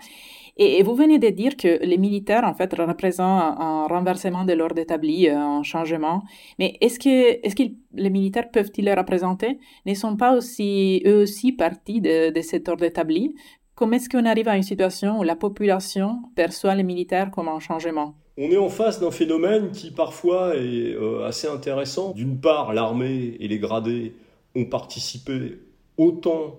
Et, 0.61 0.83
vous 0.83 0.93
venez 0.93 1.19
de 1.19 1.29
dire 1.29 1.55
que 1.55 1.79
les 1.85 1.97
militaires, 1.97 2.43
en 2.43 2.53
fait, 2.53 2.73
représentent 2.73 3.55
un, 3.57 3.87
renversement 3.87 4.43
de 4.43 4.51
l'ordre 4.51 4.79
établi, 4.79 5.29
euh, 5.29 5.37
un 5.37 5.63
changement. 5.63 6.21
Mais 6.59 6.77
est-ce 6.81 6.99
que, 6.99 7.45
est-ce 7.45 7.55
que 7.55 7.63
les 7.93 8.09
militaires 8.09 8.51
peuvent-ils 8.51 8.83
le 8.83 8.93
représenter? 8.93 9.59
Ne 9.85 9.93
sont 9.93 10.17
pas 10.17 10.35
aussi, 10.35 11.01
eux 11.05 11.21
aussi 11.21 11.53
partie 11.53 12.01
de, 12.01 12.31
de 12.31 12.41
cet 12.41 12.67
ordre 12.67 12.83
établi? 12.83 13.33
Comment 13.75 13.93
est-ce 13.93 14.09
qu'on 14.09 14.25
arrive 14.25 14.49
à 14.49 14.57
une 14.57 14.63
situation 14.63 15.19
où 15.19 15.23
la 15.23 15.37
population 15.37 16.19
perçoit 16.35 16.75
les 16.75 16.83
militaires 16.83 17.31
comme 17.31 17.47
un 17.47 17.59
changement? 17.59 18.15
On 18.41 18.51
est 18.51 18.57
en 18.57 18.69
face 18.69 19.01
d'un 19.01 19.11
phénomène 19.11 19.71
qui 19.71 19.91
parfois 19.91 20.55
est 20.55 20.93
euh, 20.95 21.25
assez 21.25 21.47
intéressant. 21.47 22.13
D'une 22.13 22.39
part, 22.39 22.73
l'armée 22.73 23.35
et 23.41 23.49
les 23.49 23.59
gradés 23.59 24.13
ont 24.55 24.63
participé 24.63 25.59
autant 25.97 26.57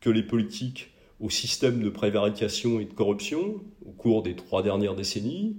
que 0.00 0.10
les 0.10 0.22
politiques 0.22 0.90
au 1.20 1.30
système 1.30 1.82
de 1.82 1.88
prévarication 1.88 2.80
et 2.80 2.84
de 2.84 2.92
corruption 2.92 3.62
au 3.86 3.92
cours 3.92 4.22
des 4.22 4.36
trois 4.36 4.62
dernières 4.62 4.94
décennies. 4.94 5.56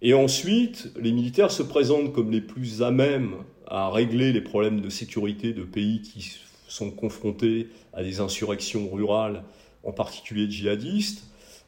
Et 0.00 0.14
ensuite, 0.14 0.90
les 0.98 1.12
militaires 1.12 1.50
se 1.50 1.62
présentent 1.62 2.14
comme 2.14 2.30
les 2.30 2.40
plus 2.40 2.82
à 2.82 2.90
même 2.90 3.34
à 3.66 3.90
régler 3.90 4.32
les 4.32 4.40
problèmes 4.40 4.80
de 4.80 4.88
sécurité 4.88 5.52
de 5.52 5.62
pays 5.62 6.00
qui 6.00 6.38
sont 6.68 6.90
confrontés 6.90 7.68
à 7.92 8.02
des 8.02 8.20
insurrections 8.20 8.88
rurales, 8.90 9.44
en 9.84 9.92
particulier 9.92 10.50
djihadistes. 10.50 11.24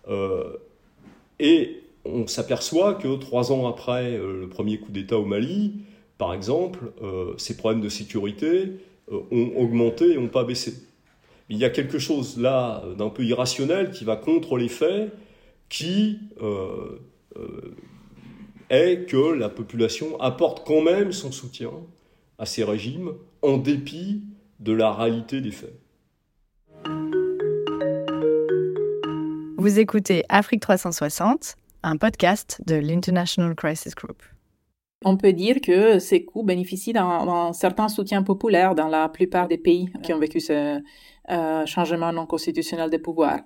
Euh, 0.09 0.57
et 1.39 1.84
on 2.05 2.27
s'aperçoit 2.27 2.95
que 2.95 3.17
trois 3.17 3.53
ans 3.53 3.67
après 3.67 4.13
euh, 4.13 4.41
le 4.41 4.49
premier 4.49 4.79
coup 4.79 4.93
d'État 4.93 5.19
au 5.19 5.25
Mali, 5.25 5.81
par 6.19 6.33
exemple, 6.35 6.93
euh, 7.03 7.35
ces 7.39 7.57
problèmes 7.57 7.81
de 7.83 7.89
sécurité 7.89 8.73
ont 9.11 9.53
augmenté 9.57 10.13
et 10.13 10.17
n'ont 10.17 10.29
pas 10.29 10.45
baissé. 10.45 10.75
Il 11.51 11.59
y 11.59 11.65
a 11.65 11.71
quelque 11.71 11.99
chose 11.99 12.39
là 12.39 12.83
d'un 12.97 13.11
peu 13.11 13.23
irrationnel 13.23 13.91
qui 13.91 14.05
va 14.05 14.17
contre 14.17 14.57
les 14.57 14.69
faits, 14.69 15.13
qui 15.69 16.21
est 18.71 19.07
que 19.07 19.33
la 19.35 19.51
population 19.51 20.19
apporte 20.21 20.67
quand 20.67 20.81
même 20.81 21.13
son 21.13 21.33
soutien 21.33 21.71
à 22.39 22.47
ces 22.47 22.65
régimes 22.65 23.13
en 23.43 23.59
dépit 23.59 24.23
de 24.61 24.73
la 24.73 24.93
réalité 24.93 25.41
des 25.41 25.51
faits. 25.51 25.79
Vous 29.57 29.79
écoutez 29.79 30.25
Afrique 30.29 30.61
360, 30.61 31.57
un 31.85 31.99
podcast 31.99 32.61
de 32.67 32.77
l'International 32.77 33.55
Crisis 33.55 33.95
Group. 33.95 34.23
On 35.05 35.19
peut 35.19 35.35
dire 35.35 35.61
que 35.61 35.99
ces 35.99 36.25
coups 36.25 36.47
bénéficient 36.47 36.95
d'un 36.95 37.53
certain 37.53 37.89
soutien 37.89 38.23
populaire 38.23 38.75
dans 38.75 38.89
la 38.89 39.11
plupart 39.11 39.49
des 39.49 39.59
pays 39.59 39.91
qui 40.03 40.15
ont 40.15 40.19
vécu 40.19 40.41
ce 40.41 40.81
euh, 41.31 41.67
changement 41.67 42.11
non 42.11 42.25
constitutionnel 42.27 42.89
de 42.91 42.97
pouvoir. 42.97 43.41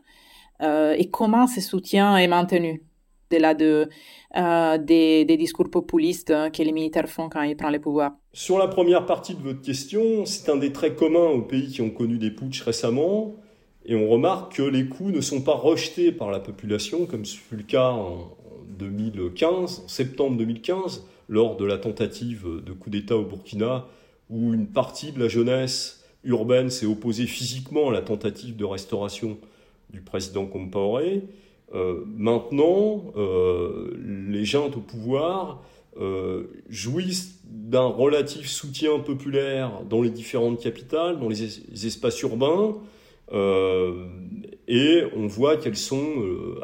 Euh, 0.63 0.95
et 0.97 1.11
comment 1.11 1.49
ce 1.49 1.61
soutien 1.61 2.17
est 2.17 2.29
maintenu? 2.29 2.85
Delà 3.31 3.55
de, 3.55 3.89
euh, 4.37 4.79
des, 4.79 5.37
discours 5.37 5.69
populistes 5.69 6.33
que 6.53 6.63
les 6.63 6.73
militaires 6.73 7.09
font 7.09 7.29
quand 7.29 7.43
ils 7.43 7.57
prennent 7.57 7.73
le 7.73 7.81
pouvoir. 7.81 8.13
Sur 8.33 8.57
la 8.57 8.69
première 8.69 9.05
partie 9.05 9.35
de 9.35 9.43
votre 9.43 9.61
question, 9.61 10.25
c'est 10.25 10.51
un 10.51 10.57
des 10.57 10.73
traits 10.73 10.97
communs 10.97 11.29
aux 11.29 11.43
pays 11.43 11.69
qui 11.69 11.83
ont 11.83 11.91
connu 11.91 12.17
des 12.19 12.31
putsch 12.31 12.63
récemment. 12.63 13.35
Et 13.89 13.97
on 13.97 14.09
remarque 14.09 14.57
que 14.57 14.63
les 14.63 14.87
coups 14.87 15.13
ne 15.13 15.21
sont 15.21 15.41
pas 15.41 15.55
rejetés 15.55 16.13
par 16.13 16.31
la 16.31 16.41
population, 16.41 17.07
comme 17.07 17.25
ce 17.25 17.37
fut 17.37 17.57
le 17.57 17.63
cas 17.63 17.89
en 17.89 18.37
2015, 18.79 19.83
en 19.85 19.89
septembre 19.89 20.37
2015, 20.37 21.07
lors 21.29 21.57
de 21.57 21.65
la 21.65 21.79
tentative 21.79 22.47
de 22.65 22.73
coup 22.73 22.91
d'État 22.91 23.17
au 23.17 23.25
Burkina, 23.25 23.87
où 24.31 24.53
une 24.53 24.67
partie 24.67 25.13
de 25.13 25.19
la 25.19 25.29
jeunesse 25.29 26.05
urbaine 26.25 26.71
s'est 26.71 26.87
opposée 26.87 27.27
physiquement 27.27 27.89
à 27.89 27.93
la 27.93 28.03
tentative 28.03 28.57
de 28.57 28.65
restauration 28.65 29.39
du 29.91 30.01
président 30.01 30.47
Compaoré. 30.47 31.23
Euh, 31.75 32.03
maintenant, 32.07 33.13
euh, 33.17 33.97
les 34.29 34.45
gens 34.45 34.67
au 34.67 34.81
pouvoir 34.81 35.63
euh, 36.01 36.45
jouissent 36.69 37.41
d'un 37.45 37.87
relatif 37.87 38.49
soutien 38.49 38.99
populaire 38.99 39.83
dans 39.89 40.03
les 40.03 40.11
différentes 40.11 40.61
capitales, 40.61 41.19
dans 41.19 41.29
les, 41.29 41.87
espaces 41.87 42.21
urbains, 42.23 42.77
et 43.33 45.03
on 45.17 45.27
voit 45.27 45.57
qu'elles 45.57 45.77
sont 45.77 46.15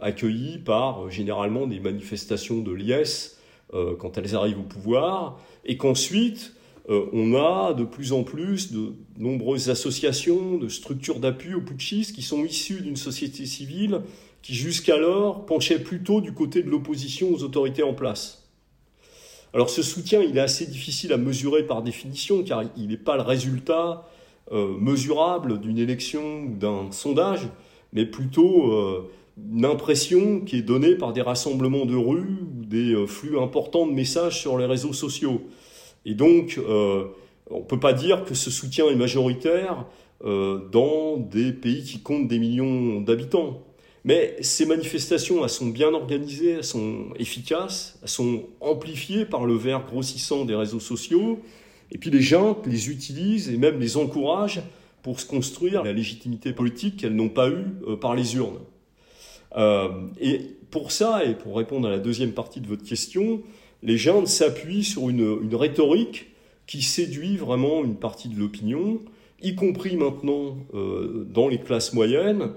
accueillies 0.00 0.58
par 0.58 1.10
généralement 1.10 1.66
des 1.66 1.80
manifestations 1.80 2.60
de 2.60 2.72
liesse 2.72 3.38
quand 3.72 4.18
elles 4.18 4.34
arrivent 4.34 4.60
au 4.60 4.64
pouvoir, 4.64 5.40
et 5.64 5.76
qu'ensuite 5.76 6.54
on 6.88 7.34
a 7.34 7.72
de 7.74 7.84
plus 7.84 8.12
en 8.12 8.24
plus 8.24 8.72
de 8.72 8.92
nombreuses 9.18 9.70
associations, 9.70 10.58
de 10.58 10.68
structures 10.68 11.18
d'appui 11.18 11.54
aux 11.54 11.62
putschistes 11.62 12.14
qui 12.14 12.22
sont 12.22 12.44
issues 12.44 12.82
d'une 12.82 12.96
société 12.96 13.46
civile 13.46 14.02
qui 14.42 14.54
jusqu'alors 14.54 15.46
penchait 15.46 15.78
plutôt 15.78 16.20
du 16.20 16.34
côté 16.34 16.62
de 16.62 16.68
l'opposition 16.68 17.32
aux 17.32 17.42
autorités 17.42 17.82
en 17.82 17.94
place. 17.94 18.46
Alors 19.54 19.70
ce 19.70 19.82
soutien, 19.82 20.20
il 20.20 20.36
est 20.36 20.40
assez 20.40 20.66
difficile 20.66 21.14
à 21.14 21.16
mesurer 21.16 21.62
par 21.62 21.82
définition, 21.82 22.42
car 22.42 22.64
il 22.76 22.88
n'est 22.88 22.98
pas 22.98 23.16
le 23.16 23.22
résultat 23.22 24.06
euh, 24.52 24.76
mesurable 24.78 25.58
d'une 25.58 25.78
élection 25.78 26.42
ou 26.42 26.56
d'un 26.56 26.92
sondage, 26.92 27.48
mais 27.94 28.04
plutôt 28.04 28.72
euh, 28.72 29.10
une 29.38 29.64
impression 29.64 30.40
qui 30.40 30.58
est 30.58 30.62
donnée 30.62 30.96
par 30.96 31.14
des 31.14 31.22
rassemblements 31.22 31.86
de 31.86 31.96
rue 31.96 32.36
ou 32.42 32.64
des 32.66 32.92
euh, 32.92 33.06
flux 33.06 33.38
importants 33.38 33.86
de 33.86 33.92
messages 33.92 34.38
sur 34.38 34.58
les 34.58 34.66
réseaux 34.66 34.92
sociaux. 34.92 35.40
Et 36.04 36.12
donc, 36.12 36.60
on 36.68 37.58
ne 37.58 37.64
peut 37.64 37.80
pas 37.80 37.94
dire 37.94 38.26
que 38.26 38.34
ce 38.34 38.50
soutien 38.50 38.86
est 38.90 38.94
majoritaire 38.94 39.86
dans 40.22 41.16
des 41.16 41.50
pays 41.50 41.82
qui 41.82 42.00
comptent 42.00 42.28
des 42.28 42.38
millions 42.38 43.00
d'habitants. 43.00 43.62
Mais 44.04 44.36
ces 44.42 44.66
manifestations, 44.66 45.42
elles 45.42 45.48
sont 45.48 45.68
bien 45.68 45.94
organisées, 45.94 46.50
elles 46.50 46.64
sont 46.64 47.06
efficaces, 47.18 47.98
elles 48.02 48.08
sont 48.10 48.42
amplifiées 48.60 49.24
par 49.24 49.46
le 49.46 49.54
verre 49.54 49.86
grossissant 49.86 50.44
des 50.44 50.54
réseaux 50.54 50.80
sociaux. 50.80 51.40
Et 51.94 51.98
puis 51.98 52.10
les 52.10 52.20
gens 52.20 52.60
les 52.66 52.90
utilisent 52.90 53.48
et 53.48 53.56
même 53.56 53.78
les 53.78 53.96
encouragent 53.96 54.62
pour 55.02 55.20
se 55.20 55.26
construire 55.26 55.84
la 55.84 55.92
légitimité 55.92 56.52
politique 56.52 56.96
qu'elles 56.96 57.14
n'ont 57.14 57.28
pas 57.28 57.48
eue 57.48 57.66
euh, 57.86 57.96
par 57.96 58.16
les 58.16 58.34
urnes. 58.34 58.58
Euh, 59.56 59.88
et 60.20 60.40
pour 60.70 60.90
ça, 60.90 61.24
et 61.24 61.34
pour 61.34 61.56
répondre 61.56 61.86
à 61.86 61.90
la 61.90 61.98
deuxième 61.98 62.32
partie 62.32 62.60
de 62.60 62.66
votre 62.66 62.82
question, 62.82 63.42
les 63.82 63.96
gens 63.96 64.26
s'appuient 64.26 64.82
sur 64.82 65.08
une, 65.08 65.38
une, 65.42 65.54
rhétorique 65.54 66.32
qui 66.66 66.82
séduit 66.82 67.36
vraiment 67.36 67.84
une 67.84 67.96
partie 67.96 68.28
de 68.28 68.40
l'opinion, 68.40 68.98
y 69.42 69.54
compris 69.54 69.96
maintenant 69.96 70.56
euh, 70.74 71.28
dans 71.30 71.46
les 71.46 71.58
classes 71.58 71.92
moyennes, 71.92 72.50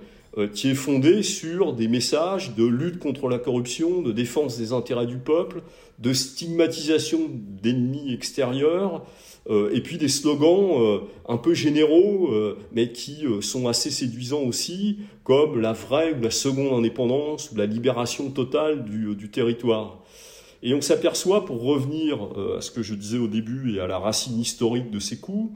qui 0.54 0.70
est 0.70 0.76
fondé 0.76 1.24
sur 1.24 1.74
des 1.74 1.88
messages 1.88 2.54
de 2.54 2.64
lutte 2.64 3.00
contre 3.00 3.28
la 3.28 3.40
corruption, 3.40 4.04
de 4.04 4.12
défense 4.12 4.56
des 4.56 4.72
intérêts 4.72 5.08
du 5.08 5.18
peuple, 5.18 5.64
de 5.98 6.14
stigmatisation 6.14 7.22
d'ennemis 7.64 8.14
extérieurs, 8.14 9.04
et 9.50 9.82
puis 9.82 9.98
des 9.98 10.08
slogans 10.08 10.82
euh, 10.82 11.00
un 11.28 11.38
peu 11.38 11.54
généraux, 11.54 12.30
mais 12.72 12.92
qui 12.92 13.24
sont 13.42 13.68
assez 13.68 13.90
séduisants 13.90 14.44
aussi, 14.44 15.00
comme 15.24 15.60
la 15.60 15.74
vraie 15.74 16.14
ou 16.14 16.22
la 16.22 16.32
seconde 16.32 16.74
indépendance, 16.74 17.52
ou 17.52 17.56
la 17.56 17.66
libération 17.66 18.30
totale 18.30 18.86
du, 18.86 19.30
territoire. 19.30 20.04
Et 20.64 20.74
on 20.74 20.82
s'aperçoit, 20.82 21.46
pour 21.46 21.62
revenir 21.62 22.20
à 22.58 22.62
ce 22.62 22.72
que 22.72 22.82
je 22.82 22.96
disais 22.96 23.20
au 23.20 23.28
début 23.28 23.76
et 23.76 23.80
à 23.80 23.88
la 23.88 24.00
racine 24.00 24.40
historique 24.40 24.92
de 24.92 25.00
ces 25.00 25.18
coups, 25.18 25.52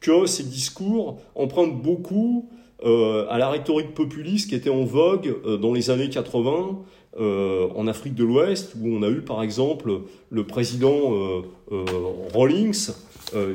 que 0.00 0.26
ces 0.26 0.44
discours 0.44 1.18
empruntent 1.34 1.82
beaucoup 1.82 2.48
euh, 2.84 3.26
à 3.30 3.38
la 3.38 3.48
rhétorique 3.48 3.94
populiste 3.94 4.50
qui 4.50 4.54
était 4.54 4.70
en 4.70 4.84
vogue 4.84 5.34
euh, 5.46 5.56
dans 5.56 5.72
les 5.72 5.88
années 5.88 6.10
80 6.10 6.78
euh, 7.18 7.68
en 7.74 7.86
Afrique 7.86 8.14
de 8.14 8.22
l'Ouest, 8.22 8.74
où 8.78 8.88
on 8.88 9.02
a 9.02 9.08
eu 9.08 9.22
par 9.22 9.42
exemple 9.42 10.00
le 10.28 10.46
président 10.46 11.42
Rawlings 12.34 12.90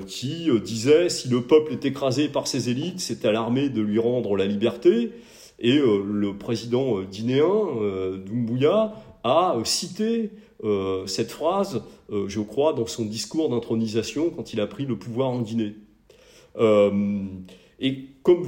qui 0.07 0.49
disait 0.63 1.09
si 1.09 1.29
le 1.29 1.41
peuple 1.41 1.73
est 1.73 1.85
écrasé 1.85 2.27
par 2.27 2.47
ses 2.47 2.69
élites, 2.69 2.99
c'est 2.99 3.25
à 3.25 3.31
l'armée 3.31 3.69
de 3.69 3.81
lui 3.81 3.99
rendre 3.99 4.35
la 4.35 4.45
liberté. 4.45 5.11
Et 5.59 5.77
le 5.77 6.33
président 6.37 7.01
guinéen, 7.01 7.45
Doumbouya, 8.25 8.93
a 9.23 9.55
cité 9.63 10.31
cette 11.05 11.31
phrase, 11.31 11.83
je 12.09 12.39
crois, 12.41 12.73
dans 12.73 12.87
son 12.87 13.05
discours 13.05 13.49
d'intronisation 13.49 14.29
quand 14.29 14.53
il 14.53 14.59
a 14.59 14.67
pris 14.67 14.85
le 14.85 14.97
pouvoir 14.97 15.29
en 15.29 15.41
Guinée. 15.41 15.75
Et 17.83 18.09
comme 18.21 18.43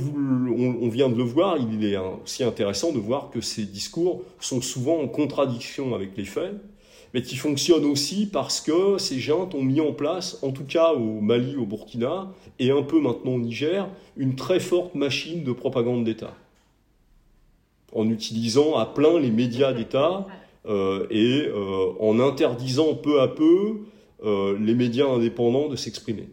on, 0.55 0.87
vient 0.89 1.09
de 1.09 1.15
le 1.15 1.23
voir, 1.23 1.57
il 1.57 1.83
est 1.83 1.97
aussi 1.97 2.43
intéressant 2.43 2.91
de 2.91 2.99
voir 2.99 3.31
que 3.31 3.41
ces 3.41 3.65
discours 3.65 4.21
sont 4.39 4.61
souvent 4.61 5.01
en 5.01 5.07
contradiction 5.07 5.95
avec 5.95 6.15
les 6.15 6.25
faits, 6.25 6.53
mais 7.13 7.21
qui 7.21 7.35
fonctionnent 7.35 7.85
aussi 7.85 8.25
parce 8.25 8.59
que 8.59 8.97
ces 8.97 9.19
gens 9.19 9.47
ont 9.53 9.63
mis 9.63 9.79
en 9.81 9.93
place, 9.93 10.39
en 10.41 10.51
tout 10.51 10.65
cas 10.65 10.93
au 10.93 11.21
Mali, 11.21 11.55
au 11.55 11.65
Burkina, 11.65 12.31
et 12.59 12.71
un 12.71 12.81
peu 12.81 12.99
maintenant 12.99 13.33
au 13.33 13.39
Niger, 13.39 13.87
une 14.17 14.35
très 14.35 14.59
forte 14.59 14.95
machine 14.95 15.43
de 15.43 15.51
propagande 15.51 16.03
d'État, 16.03 16.33
en 17.93 18.09
utilisant 18.09 18.75
à 18.77 18.85
plein 18.85 19.19
les 19.19 19.31
médias 19.31 19.73
d'État 19.73 20.25
euh, 20.65 21.05
et 21.11 21.45
euh, 21.47 21.93
en 21.99 22.19
interdisant 22.19 22.95
peu 22.95 23.21
à 23.21 23.27
peu 23.27 23.81
euh, 24.23 24.57
les 24.59 24.73
médias 24.73 25.07
indépendants 25.07 25.67
de 25.67 25.75
s'exprimer. 25.75 26.29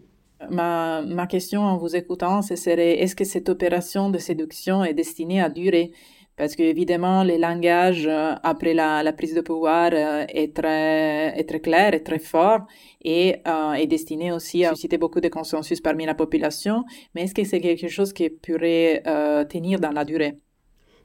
Ma, 0.51 1.03
ma, 1.03 1.27
question 1.27 1.61
en 1.63 1.77
vous 1.77 1.95
écoutant, 1.97 2.41
ce 2.41 2.57
serait 2.57 3.01
est-ce 3.01 3.15
que 3.15 3.25
cette 3.25 3.51
opération 3.51 4.09
de 4.09 4.17
séduction 4.17 4.83
est 4.85 4.95
destinée 4.95 5.43
à 5.43 5.51
durer? 5.51 5.93
Parce 6.41 6.57
qu'évidemment, 6.57 7.23
le 7.23 7.37
langage 7.37 8.07
euh, 8.07 8.33
après 8.43 8.73
la, 8.73 9.03
la, 9.03 9.13
prise 9.13 9.35
de 9.35 9.43
pouvoir 9.43 9.91
euh, 9.93 10.25
est, 10.29 10.57
très, 10.57 11.39
est 11.39 11.47
très 11.47 11.61
clair, 11.61 11.93
est 11.93 12.01
très 12.01 12.19
fort 12.19 12.61
et 13.05 13.37
euh, 13.47 13.73
est 13.75 13.87
destiné 13.87 14.33
aussi 14.33 14.65
à 14.65 14.71
susciter 14.71 14.97
beaucoup 14.97 15.21
de 15.21 15.29
consensus 15.29 15.83
parmi 15.83 16.07
la 16.07 16.15
population. 16.15 16.85
Mais 17.15 17.25
est-ce 17.25 17.35
que 17.35 17.45
c'est 17.45 17.61
quelque 17.61 17.89
chose 17.89 18.15
qui 18.15 18.31
pourrait 18.31 19.03
tenir 19.51 19.81
dans 19.81 19.93
la 19.93 20.07
durée? 20.07 20.39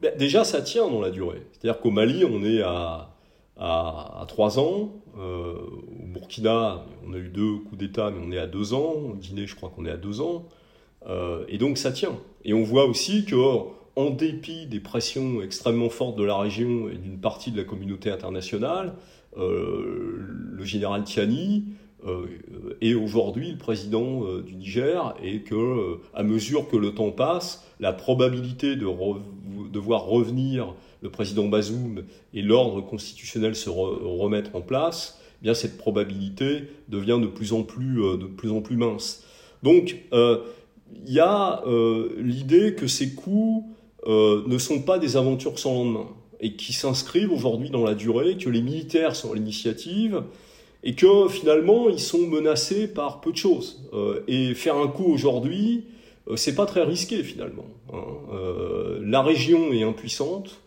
Ben, 0.01 0.13
Déjà, 0.17 0.45
ça 0.45 0.61
tient 0.61 0.87
dans 0.87 1.01
la 1.01 1.11
durée. 1.11 1.41
C'est-à-dire 1.51 1.81
qu'au 1.81 1.91
Mali, 1.91 2.23
on 2.23 2.41
est 2.43 2.61
à 2.61 3.09
à, 3.57 4.25
trois 4.27 4.59
ans. 4.59 4.93
Euh, 5.17 5.53
au 5.53 6.07
Burkina, 6.07 6.85
on 7.05 7.13
a 7.13 7.17
eu 7.17 7.29
deux 7.29 7.57
coups 7.57 7.77
d'État, 7.77 8.11
mais 8.11 8.21
on 8.25 8.31
est 8.31 8.39
à 8.39 8.47
deux 8.47 8.73
ans. 8.73 8.95
En 9.09 9.13
Guinée, 9.15 9.47
je 9.47 9.55
crois 9.55 9.69
qu'on 9.69 9.85
est 9.85 9.91
à 9.91 9.97
deux 9.97 10.21
ans. 10.21 10.45
Euh, 11.07 11.45
et 11.47 11.57
donc 11.57 11.77
ça 11.77 11.91
tient. 11.91 12.17
Et 12.43 12.53
on 12.53 12.63
voit 12.63 12.85
aussi 12.85 13.25
que 13.25 13.35
en 13.95 14.09
dépit 14.09 14.65
des 14.65 14.79
pressions 14.79 15.41
extrêmement 15.41 15.89
fortes 15.89 16.17
de 16.17 16.23
la 16.23 16.37
région 16.37 16.89
et 16.89 16.95
d'une 16.95 17.19
partie 17.19 17.51
de 17.51 17.57
la 17.57 17.63
communauté 17.63 18.09
internationale, 18.09 18.93
le 19.37 20.63
général 20.63 21.03
Tiani 21.03 21.65
est 22.81 22.93
aujourd'hui 22.93 23.51
le 23.51 23.57
président 23.57 24.39
du 24.39 24.55
Niger 24.55 25.15
et 25.23 25.41
que, 25.41 25.97
à 26.13 26.23
mesure 26.23 26.67
que 26.69 26.77
le 26.77 26.93
temps 26.93 27.11
passe, 27.11 27.65
la 27.79 27.93
probabilité 27.93 28.75
de, 28.75 28.85
de 28.85 29.79
voir 29.79 30.05
revenir 30.05 30.73
le 31.05 31.11
président 31.11 31.47
Bazoum 31.47 32.03
et 32.33 32.41
l'ordre 32.41 32.81
constitutionnel 32.81 33.55
se 33.55 33.69
remettre 33.69 34.55
en 34.55 34.61
place, 34.61 35.21
eh 35.39 35.43
bien 35.43 35.53
cette 35.53 35.77
probabilité 35.77 36.63
devient 36.89 37.19
de 37.21 37.27
plus 37.27 37.53
en 37.53 37.63
plus, 37.63 38.01
euh, 38.01 38.17
de 38.17 38.25
plus, 38.25 38.51
en 38.51 38.61
plus 38.61 38.75
mince. 38.75 39.23
Donc 39.63 39.97
euh, 40.13 40.39
il 41.05 41.13
y 41.13 41.19
a 41.19 41.63
euh, 41.67 42.09
l'idée 42.17 42.73
que 42.73 42.87
ces 42.87 43.13
coups 43.13 43.65
ne 44.07 44.57
sont 44.57 44.81
pas 44.81 44.99
des 44.99 45.17
aventures 45.17 45.57
sans 45.59 45.73
lendemain 45.73 46.07
et 46.39 46.53
qui 46.53 46.73
s'inscrivent 46.73 47.31
aujourd'hui 47.31 47.69
dans 47.69 47.83
la 47.83 47.95
durée, 47.95 48.37
que 48.37 48.49
les 48.49 48.61
militaires 48.61 49.15
sont 49.15 49.31
à 49.31 49.35
l'initiative 49.35 50.21
et 50.83 50.93
que 50.93 51.27
finalement 51.27 51.89
ils 51.89 51.99
sont 51.99 52.27
menacés 52.27 52.87
par 52.87 53.21
peu 53.21 53.31
de 53.31 53.37
choses. 53.37 53.81
et 54.27 54.53
faire 54.53 54.75
un 54.75 54.87
coup 54.87 55.05
aujourd'hui, 55.11 55.85
c'est 56.35 56.55
pas 56.55 56.65
très 56.65 56.83
risqué 56.83 57.23
finalement. 57.23 57.65
Hein. 57.93 58.03
la 59.01 59.23
région 59.23 59.71
est 59.73 59.83
impuissante, 59.83 60.61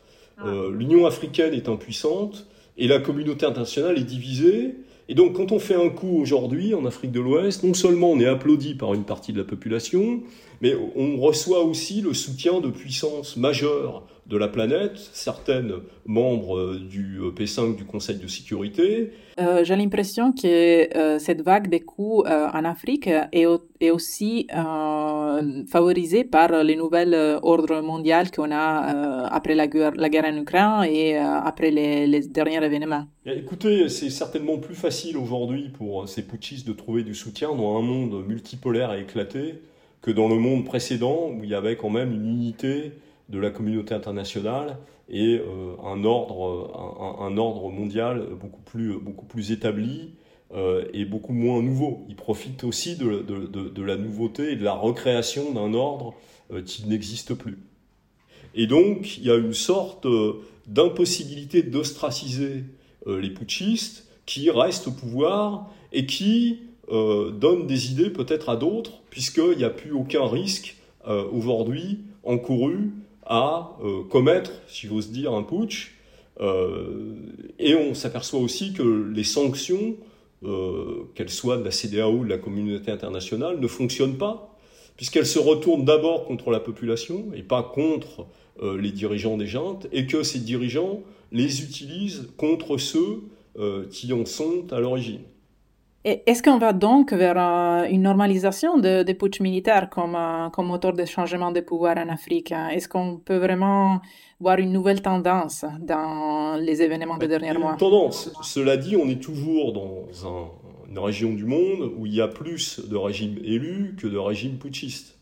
euh, 0.44 0.70
L'Union 0.70 1.06
africaine 1.06 1.54
est 1.54 1.68
impuissante 1.68 2.46
et 2.76 2.86
la 2.86 3.00
communauté 3.00 3.46
internationale 3.46 3.98
est 3.98 4.04
divisée. 4.04 4.76
Et 5.08 5.14
donc, 5.14 5.34
quand 5.34 5.52
on 5.52 5.58
fait 5.58 5.74
un 5.74 5.88
coup 5.88 6.20
aujourd'hui 6.20 6.74
en 6.74 6.84
Afrique 6.84 7.12
de 7.12 7.20
l'Ouest, 7.20 7.64
non 7.64 7.74
seulement 7.74 8.10
on 8.10 8.20
est 8.20 8.26
applaudi 8.26 8.74
par 8.74 8.94
une 8.94 9.04
partie 9.04 9.32
de 9.32 9.38
la 9.38 9.44
population, 9.44 10.22
mais 10.60 10.74
on 10.96 11.20
reçoit 11.20 11.64
aussi 11.64 12.00
le 12.00 12.14
soutien 12.14 12.60
de 12.60 12.70
puissances 12.70 13.36
majeures 13.36 14.06
de 14.28 14.36
la 14.36 14.48
planète, 14.48 14.98
certaines 15.12 15.72
membres 16.04 16.58
euh, 16.58 16.78
du 16.78 17.18
euh, 17.18 17.30
P5 17.30 17.76
du 17.76 17.84
Conseil 17.84 18.18
de 18.18 18.26
sécurité. 18.26 19.12
Euh, 19.40 19.64
j'ai 19.64 19.74
l'impression 19.74 20.32
que 20.32 21.18
cette 21.18 21.40
vague 21.42 21.68
des 21.68 21.80
coups 21.80 22.28
en 22.28 22.64
Afrique 22.64 23.06
est, 23.06 23.46
est 23.80 23.90
aussi 23.90 24.48
favorisée 25.70 26.24
par 26.24 26.64
les 26.64 26.76
nouvelles 26.76 27.38
ordres 27.42 27.80
mondiaux 27.80 28.28
qu'on 28.34 28.50
a 28.50 29.28
après 29.30 29.54
la 29.54 29.68
guerre, 29.68 29.92
la 29.94 30.08
guerre, 30.08 30.24
en 30.24 30.36
Ukraine 30.36 30.84
et 30.90 31.16
après 31.16 31.70
les, 31.70 32.06
les, 32.06 32.20
derniers 32.20 32.64
événements. 32.64 33.06
Écoutez, 33.24 33.88
c'est 33.88 34.10
certainement 34.10 34.58
plus 34.58 34.74
facile 34.74 35.16
aujourd'hui 35.16 35.70
pour 35.76 36.08
ces 36.08 36.22
putschistes 36.22 36.66
de 36.66 36.72
trouver 36.72 37.04
du 37.04 37.14
soutien 37.14 37.54
dans 37.54 37.78
un 37.78 37.82
monde 37.82 38.26
multipolaire 38.26 38.92
et 38.92 39.02
éclaté 39.02 39.54
que 40.02 40.10
dans 40.10 40.28
le 40.28 40.36
monde 40.36 40.64
précédent 40.64 41.30
où 41.30 41.44
il 41.44 41.50
y 41.50 41.54
avait 41.54 41.76
quand 41.76 41.90
même 41.90 42.12
une 42.12 42.26
unité 42.26 42.92
de 43.28 43.38
la 43.38 43.50
communauté 43.50 43.94
internationale 43.94 44.78
et 45.08 45.38
euh, 45.38 45.74
un, 45.84 46.04
ordre, 46.04 47.18
un, 47.20 47.36
ordre 47.36 47.70
mondial 47.70 48.26
beaucoup 48.40 48.60
plus, 48.60 48.98
beaucoup 48.98 49.26
plus 49.26 49.52
établi 49.52 50.10
euh, 50.54 50.84
et 50.92 51.04
beaucoup 51.04 51.32
moins 51.32 51.62
nouveau. 51.62 52.04
Il 52.08 52.16
profite 52.16 52.64
aussi 52.64 52.96
de, 52.96 53.22
de, 53.22 53.82
la 53.82 53.96
nouveauté 53.96 54.52
et 54.52 54.56
de 54.56 54.64
la 54.64 54.74
recréation 54.74 55.52
d'un 55.52 55.74
ordre 55.74 56.14
euh, 56.52 56.62
qui 56.62 56.86
n'existe 56.86 57.34
plus. 57.34 57.58
Et 58.54 58.66
donc, 58.66 59.18
il 59.18 59.24
y 59.24 59.30
a 59.30 59.36
une 59.36 59.52
sorte 59.52 60.06
d'impossibilité 60.66 61.62
d'ostraciser 61.62 62.64
les 63.06 63.30
putschistes 63.30 64.08
qui 64.26 64.50
restent 64.50 64.88
au 64.88 64.90
pouvoir 64.90 65.70
et 65.92 66.06
qui 66.06 66.60
donnent 66.90 67.66
des 67.66 67.90
idées 67.92 68.10
peut-être 68.10 68.48
à 68.48 68.56
d'autres, 68.56 69.02
puisqu'il 69.10 69.56
n'y 69.56 69.64
a 69.64 69.70
plus 69.70 69.92
aucun 69.92 70.26
risque 70.26 70.76
aujourd'hui 71.04 72.00
encouru 72.24 72.92
à 73.28 73.76
euh, 73.82 74.02
commettre, 74.04 74.50
si 74.66 74.86
j'ose 74.86 75.10
dire, 75.10 75.32
un 75.32 75.42
putsch. 75.42 75.94
Euh, 76.40 77.14
et 77.58 77.74
on 77.74 77.94
s'aperçoit 77.94 78.40
aussi 78.40 78.72
que 78.72 79.10
les 79.12 79.24
sanctions, 79.24 79.96
euh, 80.44 81.04
qu'elles 81.14 81.30
soient 81.30 81.58
de 81.58 81.64
la 81.64 81.70
CDAO 81.70 82.12
ou 82.12 82.24
de 82.24 82.30
la 82.30 82.38
communauté 82.38 82.90
internationale, 82.90 83.60
ne 83.60 83.66
fonctionnent 83.66 84.16
pas, 84.16 84.56
puisqu'elles 84.96 85.26
se 85.26 85.38
retournent 85.38 85.84
d'abord 85.84 86.24
contre 86.24 86.50
la 86.50 86.60
population 86.60 87.26
et 87.34 87.42
pas 87.42 87.62
contre 87.62 88.26
les 88.60 88.90
dirigeants 88.90 89.36
des 89.36 89.46
juntes, 89.46 89.86
et 89.92 90.08
que 90.08 90.24
ces 90.24 90.40
dirigeants 90.40 91.04
les 91.30 91.62
utilisent 91.62 92.28
contre 92.36 92.76
ceux 92.76 93.22
qui 93.92 94.12
en 94.12 94.26
sont 94.26 94.72
à 94.72 94.80
l'origine. 94.80 95.20
Est-ce 96.04 96.42
qu'on 96.42 96.58
va 96.58 96.72
donc 96.72 97.12
vers 97.12 97.36
une 97.90 98.02
normalisation 98.02 98.78
des 98.78 99.14
putsch 99.14 99.40
militaires 99.40 99.90
comme, 99.90 100.16
comme 100.52 100.66
moteur 100.66 100.92
de 100.92 101.04
changement 101.04 101.50
de 101.50 101.60
pouvoir 101.60 101.98
en 101.98 102.08
Afrique? 102.08 102.52
Est-ce 102.52 102.88
qu'on 102.88 103.16
peut 103.16 103.36
vraiment 103.36 104.00
voir 104.38 104.58
une 104.58 104.72
nouvelle 104.72 105.02
tendance 105.02 105.64
dans 105.80 106.56
les 106.56 106.82
événements 106.82 107.18
des 107.18 107.28
derniers 107.28 107.52
mois? 107.58 107.74
tendance. 107.76 108.30
Cela 108.42 108.76
dit, 108.76 108.96
on 108.96 109.08
est 109.08 109.20
toujours 109.20 109.72
dans 109.72 110.06
une 110.88 110.98
région 110.98 111.34
du 111.34 111.44
monde 111.44 111.92
où 111.96 112.06
il 112.06 112.14
y 112.14 112.20
a 112.20 112.28
plus 112.28 112.80
de 112.88 112.96
régimes 112.96 113.38
élus 113.44 113.96
que 113.98 114.06
de 114.06 114.18
régimes 114.18 114.56
putschistes. 114.58 115.18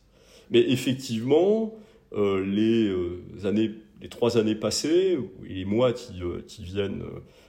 Mais 0.50 0.60
effectivement, 0.60 1.74
euh, 2.12 2.44
les, 2.44 2.86
euh, 2.88 3.22
années, 3.44 3.72
les 4.00 4.08
trois 4.08 4.38
années 4.38 4.54
passées, 4.54 5.18
et 5.48 5.54
les 5.54 5.64
mois 5.64 5.92
qui, 5.92 6.22
euh, 6.22 6.42
qui 6.46 6.62
viennent 6.62 7.02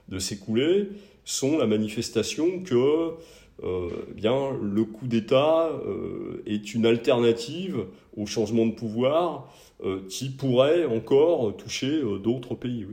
de 0.09 0.19
s'écouler, 0.19 0.89
sont 1.27 1.57
la 1.57 1.67
manifestation 1.67 2.61
que 2.61 3.11
euh, 3.63 3.89
bien, 4.15 4.57
le 4.61 4.85
coup 4.85 5.07
d'État 5.07 5.69
euh, 5.85 6.43
est 6.45 6.73
une 6.73 6.85
alternative 6.85 7.85
au 8.15 8.25
changement 8.25 8.65
de 8.65 8.71
pouvoir 8.71 9.51
euh, 9.83 10.01
qui 10.09 10.29
pourrait 10.29 10.85
encore 10.85 11.57
toucher 11.57 12.01
d'autres 12.23 12.55
pays. 12.55 12.85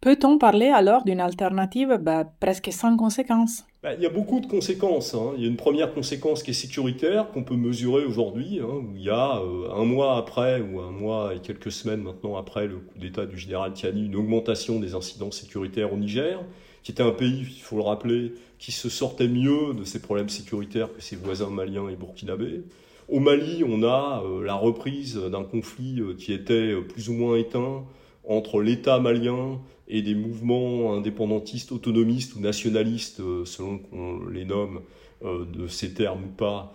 Peut-on 0.00 0.38
parler 0.38 0.68
alors 0.68 1.04
d'une 1.04 1.20
alternative 1.20 1.98
bah, 2.00 2.24
presque 2.40 2.72
sans 2.72 2.96
conséquences? 2.96 3.64
Bah, 3.82 3.94
Il 3.94 4.02
y 4.02 4.06
a 4.06 4.10
beaucoup 4.10 4.40
de 4.40 4.46
conséquences. 4.46 5.14
Hein. 5.14 5.32
Il 5.36 5.42
y 5.42 5.44
a 5.44 5.48
une 5.48 5.56
première 5.56 5.92
conséquence 5.92 6.42
qui 6.42 6.52
est 6.52 6.54
sécuritaire, 6.54 7.30
qu'on 7.32 7.44
peut 7.44 7.56
mesurer 7.56 8.04
aujourd'hui, 8.04 8.60
hein, 8.62 8.82
il 8.96 9.02
y 9.02 9.10
a 9.10 9.42
un 9.74 9.84
mois 9.84 10.16
après, 10.16 10.62
ou 10.62 10.80
un 10.80 10.90
mois 10.90 11.34
et 11.34 11.40
quelques 11.40 11.70
semaines 11.70 12.00
maintenant 12.02 12.36
après 12.36 12.66
le 12.66 12.76
coup 12.76 12.98
d'État 12.98 13.26
du 13.26 13.36
général 13.36 13.74
Tiani, 13.74 14.06
une 14.06 14.16
augmentation 14.16 14.80
des 14.80 14.94
incidents 14.94 15.30
sécuritaires 15.30 15.92
au 15.92 15.96
Niger 15.96 16.40
qui 16.82 16.92
était 16.92 17.02
un 17.02 17.10
pays, 17.10 17.40
il 17.42 17.60
faut 17.60 17.76
le 17.76 17.82
rappeler, 17.82 18.32
qui 18.58 18.72
se 18.72 18.88
sortait 18.88 19.28
mieux 19.28 19.74
de 19.74 19.84
ses 19.84 20.00
problèmes 20.00 20.28
sécuritaires 20.28 20.92
que 20.92 21.02
ses 21.02 21.16
voisins 21.16 21.50
maliens 21.50 21.88
et 21.88 21.96
burkinabés. 21.96 22.62
Au 23.08 23.18
Mali, 23.18 23.64
on 23.66 23.82
a 23.82 24.22
euh, 24.24 24.44
la 24.44 24.54
reprise 24.54 25.16
d'un 25.16 25.42
conflit 25.42 26.00
euh, 26.00 26.14
qui 26.14 26.32
était 26.32 26.72
euh, 26.72 26.82
plus 26.82 27.08
ou 27.08 27.14
moins 27.14 27.36
éteint 27.36 27.84
entre 28.30 28.62
l'État 28.62 28.98
malien 29.00 29.60
et 29.88 30.02
des 30.02 30.14
mouvements 30.14 30.94
indépendantistes, 30.94 31.72
autonomistes 31.72 32.36
ou 32.36 32.40
nationalistes, 32.40 33.20
selon 33.44 33.78
qu'on 33.78 34.26
les 34.26 34.44
nomme 34.44 34.80
de 35.22 35.66
ces 35.66 35.92
termes 35.92 36.24
ou 36.24 36.34
pas, 36.36 36.74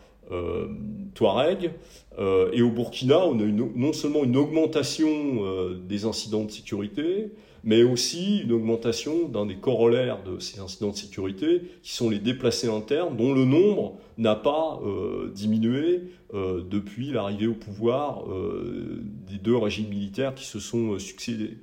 Touareg. 1.14 1.72
et 2.52 2.62
au 2.62 2.72
Burkina, 2.72 3.26
on 3.26 3.40
a 3.40 3.46
non 3.46 3.94
seulement 3.94 4.24
une 4.24 4.36
augmentation 4.36 5.72
des 5.88 6.06
incidents 6.06 6.44
de 6.44 6.52
sécurité, 6.52 7.32
mais 7.66 7.82
aussi 7.82 8.42
une 8.44 8.52
augmentation 8.52 9.28
d'un 9.28 9.48
des 9.48 9.56
corollaires 9.56 10.24
de 10.24 10.40
ces 10.40 10.60
incidents 10.60 10.92
de 10.92 10.96
sécurité, 10.96 11.64
qui 11.82 11.94
sont 11.94 12.12
les 12.12 12.20
déplacés 12.20 12.70
internes, 12.70 13.18
dont 13.18 13.34
le 13.34 13.44
nombre 13.44 13.98
n'a 14.20 14.36
pas 14.36 14.80
euh, 14.86 15.32
diminué 15.34 16.04
euh, 16.36 16.62
depuis 16.62 17.12
l'arrivée 17.12 17.48
au 17.48 17.56
pouvoir 17.56 18.30
euh, 18.30 19.02
des 19.28 19.40
deux 19.40 19.58
régimes 19.58 19.90
militaires 19.90 20.36
qui 20.36 20.46
se 20.46 20.60
sont 20.60 21.00
succédés. 21.00 21.58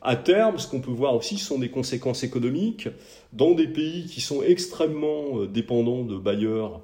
À 0.00 0.14
terme, 0.14 0.58
ce 0.58 0.68
qu'on 0.68 0.80
peut 0.80 0.92
voir 0.92 1.16
aussi, 1.16 1.38
sont 1.38 1.58
des 1.58 1.70
conséquences 1.70 2.22
économiques 2.22 2.88
dans 3.32 3.50
des 3.50 3.66
pays 3.66 4.06
qui 4.06 4.20
sont 4.20 4.44
extrêmement 4.44 5.44
dépendants 5.44 6.04
de 6.04 6.16
bailleurs 6.16 6.82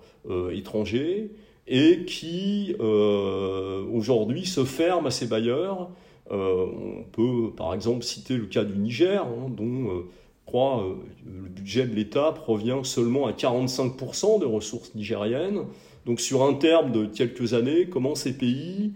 étrangers 0.52 1.30
et 1.68 2.04
qui 2.06 2.74
aujourd'hui 2.80 4.46
se 4.46 4.64
ferment 4.64 5.06
à 5.06 5.10
ces 5.12 5.28
bailleurs 5.28 5.90
on 6.30 7.04
peut 7.12 7.50
par 7.56 7.74
exemple 7.74 8.02
citer 8.02 8.36
le 8.36 8.46
cas 8.46 8.64
du 8.64 8.78
Niger, 8.78 9.22
hein, 9.24 9.50
dont 9.50 9.90
euh, 9.90 10.08
crois, 10.46 10.82
euh, 10.82 10.94
le 11.26 11.48
budget 11.48 11.86
de 11.86 11.94
l'État 11.94 12.32
provient 12.32 12.82
seulement 12.84 13.26
à 13.26 13.32
45% 13.32 14.40
des 14.40 14.46
ressources 14.46 14.94
nigériennes. 14.94 15.64
Donc 16.06 16.20
sur 16.20 16.42
un 16.42 16.54
terme 16.54 16.92
de 16.92 17.06
quelques 17.06 17.54
années, 17.54 17.88
comment 17.88 18.14
ces 18.14 18.36
pays 18.36 18.92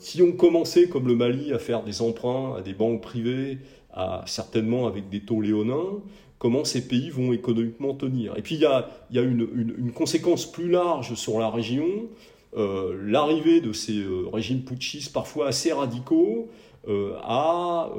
qui 0.00 0.22
ont 0.22 0.30
commencé 0.30 0.88
comme 0.88 1.08
le 1.08 1.16
Mali 1.16 1.52
à 1.52 1.58
faire 1.58 1.82
des 1.82 2.02
emprunts 2.02 2.54
à 2.56 2.60
des 2.60 2.72
banques 2.72 3.02
privées, 3.02 3.58
à, 3.92 4.22
certainement 4.26 4.86
avec 4.86 5.08
des 5.08 5.22
taux 5.22 5.40
léonins, 5.40 6.00
comment 6.40 6.64
ces 6.64 6.86
pays 6.88 7.10
vont 7.10 7.32
économiquement 7.32 7.94
tenir? 7.94 8.36
Et 8.36 8.42
puis 8.42 8.56
il 8.56 8.60
y 8.62 8.66
a, 8.66 8.88
une, 9.22 9.92
conséquence 9.92 10.50
plus 10.50 10.68
large 10.70 11.14
sur 11.14 11.38
la 11.38 11.50
région, 11.50 11.86
euh, 11.86 12.06
l'arrivée 12.56 13.60
de 13.60 13.72
ces 13.72 13.98
euh, 13.98 14.26
régimes 14.32 14.62
putschistes 14.62 15.12
parfois 15.12 15.48
assez 15.48 15.72
radicaux 15.72 16.48
euh, 16.88 17.14
a 17.22 17.90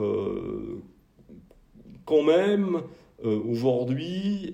quand 2.06 2.24
même 2.24 2.82
aujourd'hui 3.24 4.54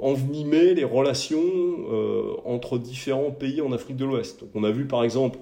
envenimé 0.00 0.74
les 0.74 0.84
relations 0.84 1.52
entre 2.44 2.78
différents 2.78 3.30
pays 3.30 3.60
en 3.60 3.70
Afrique 3.70 3.96
de 3.96 4.06
l'Ouest. 4.06 4.44
On 4.54 4.64
a 4.64 4.70
vu 4.70 4.86
par 4.86 5.04
exemple 5.04 5.38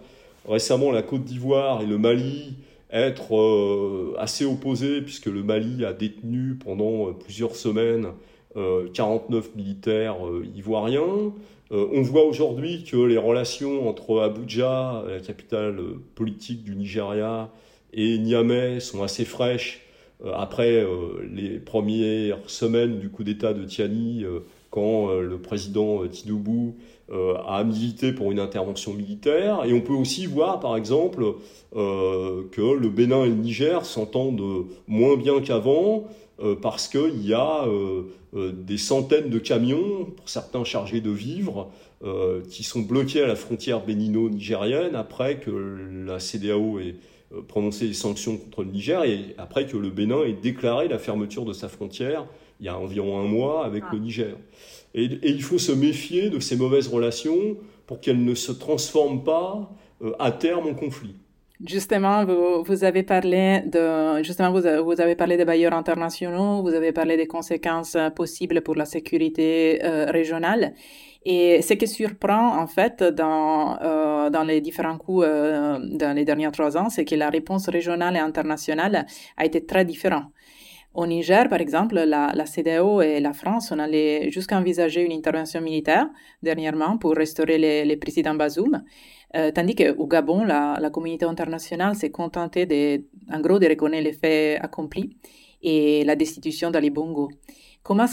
récemment 0.47 0.91
la 0.91 1.03
Côte 1.03 1.25
d'Ivoire 1.25 1.81
et 1.81 1.87
le 1.87 1.97
Mali 1.97 2.57
être 2.91 4.17
assez 4.19 4.45
opposés, 4.45 5.01
puisque 5.01 5.27
le 5.27 5.43
Mali 5.43 5.85
a 5.85 5.93
détenu 5.93 6.57
pendant 6.57 7.13
plusieurs 7.15 7.57
semaines 7.57 8.09
49 8.55 9.55
militaires 9.57 10.17
ivoiriens. 10.55 11.33
on 11.71 12.03
voit 12.03 12.25
aujourd'hui 12.25 12.85
que 12.85 12.97
les 12.97 13.17
relations 13.17 13.89
entre 13.89 14.21
Abuja, 14.21 15.05
la 15.09 15.21
capitale 15.21 15.81
politique 16.15 16.63
du 16.65 16.77
Nigeria, 16.77 17.51
et 17.95 18.19
Niamey 18.19 18.81
sont 18.81 19.03
assez 19.03 19.25
fraîches 19.25 19.81
après 20.35 20.87
les 21.31 21.59
premières 21.59 22.39
semaines 22.47 22.99
du 22.99 23.09
coup 23.09 23.25
d'État 23.25 23.55
de 23.55 23.65
Tiani, 23.65 24.25
quand 24.71 25.11
le 25.13 25.39
président 25.39 26.07
Tinubu 26.07 26.75
euh, 27.13 27.35
a 27.47 27.63
milité 27.63 28.13
pour 28.13 28.33
une 28.33 28.39
intervention 28.41 28.95
militaire. 28.95 29.65
Et 29.67 29.75
on 29.75 29.83
peut 29.83 29.93
aussi 29.93 30.25
voir, 30.25 30.61
par 30.61 30.77
exemple, 30.79 31.35
euh, 31.77 32.45
que 32.53 32.63
le 32.63 32.89
Bénin 32.89 33.25
et 33.25 33.29
le 33.29 33.35
Niger 33.35 33.85
s'entendent 33.85 34.65
moins 34.89 35.17
bien 35.17 35.43
qu'avant 35.43 36.05
euh, 36.43 36.55
parce 36.55 36.89
qu'il 36.89 37.27
y 37.27 37.35
a 37.35 37.67
des 38.35 38.79
centaines 38.79 39.29
de 39.29 39.39
camions, 39.39 40.07
pour 40.17 40.29
certains 40.29 40.65
chargés 40.65 41.01
de 41.01 41.11
vivres, 41.11 41.71
qui 42.49 42.63
sont 42.63 42.81
bloqués 42.81 43.23
à 43.23 43.27
la 43.27 43.37
frontière 43.37 43.85
bénino-nigérienne 43.85 44.95
après 44.95 45.39
que 45.39 45.51
la 46.07 46.19
CDAO 46.19 46.79
ait 46.81 46.95
prononcé 47.49 47.87
des 47.89 47.95
sanctions 47.95 48.37
contre 48.39 48.63
le 48.65 48.71
Niger 48.71 49.05
et 49.05 49.35
après 49.39 49.67
que 49.67 49.77
le 49.77 49.91
Bénin 49.91 50.23
ait 50.25 50.33
déclaré 50.33 50.89
la 50.89 50.99
fermeture 50.99 51.45
de 51.45 51.53
sa 51.53 51.69
frontière 51.69 52.27
il 52.63 52.67
y 52.67 52.69
a 52.69 52.79
environ 52.79 53.19
un 53.19 53.25
mois 53.25 53.67
avec 53.67 53.83
le 53.93 53.99
Niger. 53.99 54.37
Et, 54.95 55.19
il 55.25 55.43
faut 55.43 55.59
se 55.59 55.73
méfier 55.73 56.31
de 56.31 56.39
ces 56.39 56.57
mauvaises 56.57 56.87
relations 56.87 57.57
pour 57.87 58.01
qu'elles 58.01 58.25
ne 58.25 58.37
se 58.37 58.53
transforment 58.53 59.25
pas 59.25 59.69
euh, 60.03 60.13
à 60.21 60.31
terme 60.31 60.69
en 60.69 60.75
conflit. 60.75 61.17
Justement, 61.65 62.25
vous, 62.25 62.65
vous, 62.65 62.83
avez 62.83 63.05
parlé 63.05 63.63
de, 63.67 64.23
justement, 64.25 64.51
vous, 64.51 64.67
avez 65.01 65.15
parlé 65.15 65.37
des 65.37 65.45
bailleurs 65.45 65.75
internationaux, 65.75 66.61
vous 66.61 66.75
avez 66.75 66.91
parlé 66.93 67.17
des 67.17 67.29
conséquences 67.29 67.97
possibles 68.17 68.63
pour 68.63 68.75
la 68.75 68.85
sécurité 68.85 69.81
euh, 69.85 70.07
régionale. 70.11 70.75
Et 71.25 71.63
ce 71.63 71.75
qui 71.75 71.87
surprend, 71.87 72.59
en 72.59 72.67
fait, 72.67 73.05
dans, 73.05 73.79
euh, 73.81 74.29
dans 74.29 74.43
les 74.43 74.61
différents 74.61 74.99
coups 74.99 75.25
dans 75.25 76.13
les 76.17 76.25
derniers 76.25 76.51
trois 76.51 76.77
ans, 76.77 76.91
c'est 76.91 77.05
que 77.05 77.15
la 77.15 77.31
réponse 77.31 77.69
régionale 77.69 78.17
et 78.17 78.21
internationale 78.21 79.07
a 79.37 79.45
été 79.45 79.65
très 79.65 79.85
différente. 79.85 80.25
Au 80.95 81.07
Niger, 81.07 81.49
par 81.49 81.61
exemple, 81.61 81.95
la, 81.95 82.33
la 82.35 82.45
CDAO 82.45 83.01
et 83.01 83.19
la 83.21 83.33
France 83.33 83.73
ont 83.73 83.79
allé 83.79 84.31
jusqu'à 84.31 84.59
envisager 84.59 85.03
une 85.03 85.13
intervention 85.13 85.63
militaire 85.63 86.07
dernièrement 86.43 86.99
pour 86.99 87.15
restaurer 87.15 87.57
les, 87.57 87.85
les 87.87 87.97
présidents 87.97 88.35
Bazoum, 88.35 88.83
euh, 89.35 89.51
tandis 89.53 89.75
qu'au 89.75 90.07
Gabon, 90.07 90.45
la, 90.45 90.91
communauté 90.91 91.25
internationale 91.25 91.95
s'est 91.95 92.11
contentée 92.11 92.67
de, 92.67 93.05
en 93.33 93.41
gros 93.41 93.59
de 93.59 93.67
reconnaître 93.67 94.05
les 94.05 94.13
faits 94.13 94.63
accomplis 94.63 95.17
et 95.63 96.05
la 96.05 96.15
destitution 96.15 96.71
d'Ali 96.71 96.91
Bongo. 96.91 97.31
Comment, 97.83 98.07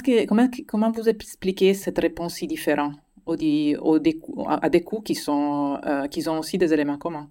vous 0.95 1.09
expliquez 1.09 1.73
cette 1.73 1.99
réponse 1.99 2.35
si 2.35 2.47
différente 2.47 2.93
au, 3.25 3.35
au, 3.35 3.99
à 4.47 4.69
des 4.69 4.83
coups 4.83 5.03
qui, 5.03 5.15
sont, 5.15 5.79
euh, 5.85 6.07
qui 6.07 6.27
ont 6.29 6.39
aussi 6.39 6.57
des 6.57 6.73
éléments 6.73 6.97
communs? 6.97 7.29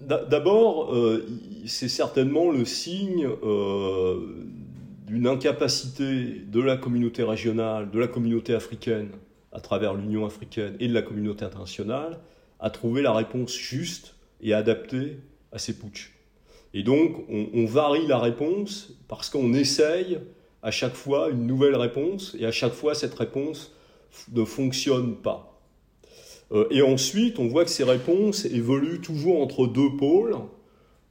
D'abord, 0.00 0.94
euh, 0.94 1.26
c'est 1.66 1.88
certainement 1.88 2.50
le 2.50 2.64
signe 2.64 3.26
euh, 3.26 4.44
d'une 5.06 5.26
incapacité 5.26 6.40
de 6.46 6.60
la 6.60 6.76
communauté 6.76 7.22
régionale, 7.22 7.90
de 7.90 7.98
la 7.98 8.08
communauté 8.08 8.54
africaine, 8.54 9.10
à 9.52 9.60
travers 9.60 9.94
l'Union 9.94 10.26
africaine 10.26 10.76
et 10.80 10.88
de 10.88 10.94
la 10.94 11.02
communauté 11.02 11.44
internationale, 11.44 12.20
à 12.60 12.70
trouver 12.70 13.02
la 13.02 13.12
réponse 13.12 13.54
juste 13.54 14.14
et 14.40 14.52
adaptée 14.52 15.18
à 15.52 15.58
ces 15.58 15.78
putsch. 15.78 16.12
Et 16.74 16.82
donc, 16.82 17.24
on, 17.28 17.48
on 17.54 17.64
varie 17.66 18.06
la 18.06 18.18
réponse 18.18 18.92
parce 19.08 19.30
qu'on 19.30 19.54
essaye 19.54 20.18
à 20.62 20.70
chaque 20.70 20.94
fois 20.94 21.30
une 21.30 21.46
nouvelle 21.46 21.76
réponse, 21.76 22.36
et 22.38 22.44
à 22.44 22.50
chaque 22.50 22.72
fois, 22.72 22.94
cette 22.94 23.14
réponse 23.14 23.72
ne 24.32 24.44
fonctionne 24.44 25.14
pas. 25.16 25.55
Euh, 26.52 26.66
et 26.70 26.82
ensuite, 26.82 27.38
on 27.38 27.48
voit 27.48 27.64
que 27.64 27.70
ces 27.70 27.84
réponses 27.84 28.44
évoluent 28.44 29.00
toujours 29.00 29.40
entre 29.40 29.66
deux 29.66 29.96
pôles. 29.96 30.36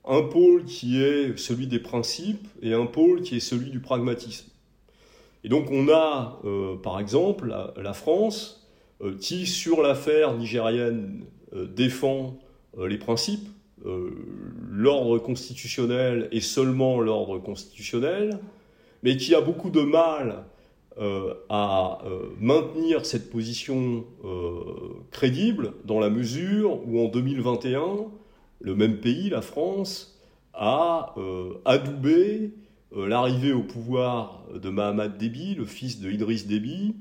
Un 0.05 0.21
pôle 0.21 0.65
qui 0.65 1.01
est 1.01 1.37
celui 1.37 1.67
des 1.67 1.79
principes 1.79 2.47
et 2.61 2.73
un 2.73 2.85
pôle 2.85 3.21
qui 3.21 3.37
est 3.37 3.39
celui 3.39 3.71
du 3.71 3.79
pragmatisme. 3.79 4.49
Et 5.43 5.49
donc 5.49 5.69
on 5.71 5.89
a, 5.89 6.39
euh, 6.45 6.75
par 6.75 6.99
exemple, 6.99 7.53
la, 7.75 7.93
France 7.93 8.67
euh, 9.01 9.15
qui, 9.19 9.45
sur 9.47 9.81
l'affaire 9.81 10.35
nigérienne, 10.35 11.25
défend 11.73 12.37
les 12.77 12.97
principes, 12.97 13.47
l'ordre 14.69 15.19
constitutionnel 15.19 16.27
et 16.33 16.41
seulement 16.41 16.99
l'ordre 16.99 17.39
constitutionnel, 17.39 18.39
mais 19.03 19.15
qui 19.15 19.33
a 19.33 19.39
beaucoup 19.39 19.69
de 19.69 19.79
mal 19.79 20.43
euh, 20.97 21.33
à 21.49 21.99
euh, 22.05 22.29
maintenir 22.39 23.05
cette 23.05 23.29
position 23.29 24.05
euh, 24.23 24.61
crédible 25.11 25.73
dans 25.83 25.99
la 25.99 26.09
mesure 26.09 26.87
où 26.87 27.01
en 27.01 27.09
2021, 27.09 28.05
le 28.61 28.75
même 28.75 29.01
pays, 29.01 29.29
la 29.29 29.41
France, 29.41 30.17
a 30.53 31.13
adoubé 31.65 32.51
l'arrivée 32.95 33.51
au 33.51 33.61
pouvoir 33.61 34.45
de 34.55 34.69
Mahamad 34.69 35.17
Déby, 35.17 35.53
le 35.55 35.65
fils 35.65 35.99
de 35.99 36.09
Idriss 36.09 36.47
Déby, 36.47 36.95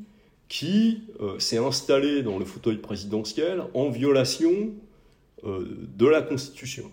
qui 0.49 1.05
s'est 1.39 1.59
installé 1.59 2.25
dans 2.25 2.41
le 2.41 2.45
fauteuil 2.45 2.79
présidentiel 2.79 3.63
en 3.75 3.91
violation 3.91 4.73
de 5.45 6.07
la 6.07 6.21
Constitution. 6.21 6.91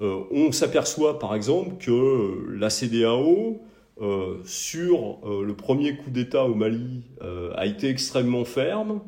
on 0.00 0.52
s'aperçoit 0.52 1.18
par 1.18 1.34
exemple 1.34 1.84
que 1.84 2.48
la 2.52 2.70
CDAO 2.70 3.60
euh, 4.00 4.38
sur 4.44 5.18
euh, 5.24 5.44
le 5.44 5.54
premier 5.54 5.94
coup 5.94 6.08
d'État 6.08 6.46
au 6.46 6.54
Mali 6.54 7.02
euh, 7.20 7.52
a 7.54 7.66
été 7.66 7.88
extrêmement 7.90 8.46
ferme. 8.46 9.00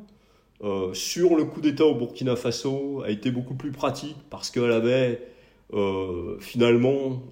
sur 0.92 1.34
le 1.34 1.44
coup 1.44 1.60
d'État 1.60 1.86
au 1.86 1.94
Burkina 1.94 2.36
Faso 2.36 3.02
a 3.02 3.10
été 3.10 3.30
beaucoup 3.30 3.54
plus 3.54 3.72
pratique 3.72 4.16
parce 4.30 4.50
qu'elle 4.50 4.70
avait 4.70 5.20
finalement 6.38 7.22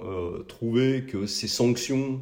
trouvé 0.49 1.05
que 1.07 1.27
ces 1.27 1.46
sanctions 1.46 2.20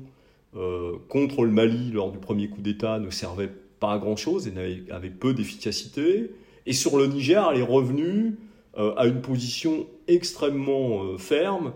contre 1.08 1.44
le 1.44 1.50
Mali 1.50 1.92
lors 1.92 2.12
du 2.12 2.18
premier 2.18 2.48
coup 2.48 2.60
d'État 2.60 2.98
ne 2.98 3.08
servaient 3.08 3.52
pas 3.80 3.94
à 3.94 3.98
grand-chose 3.98 4.48
et 4.48 4.92
avaient 4.92 5.08
peu 5.08 5.32
d'efficacité. 5.32 6.30
Et 6.66 6.74
sur 6.74 6.98
le 6.98 7.06
Niger, 7.06 7.48
elle 7.50 7.60
est 7.60 7.70
revenue 7.78 8.36
à 8.76 9.06
une 9.06 9.22
position 9.22 9.86
extrêmement 10.08 11.16
ferme 11.16 11.72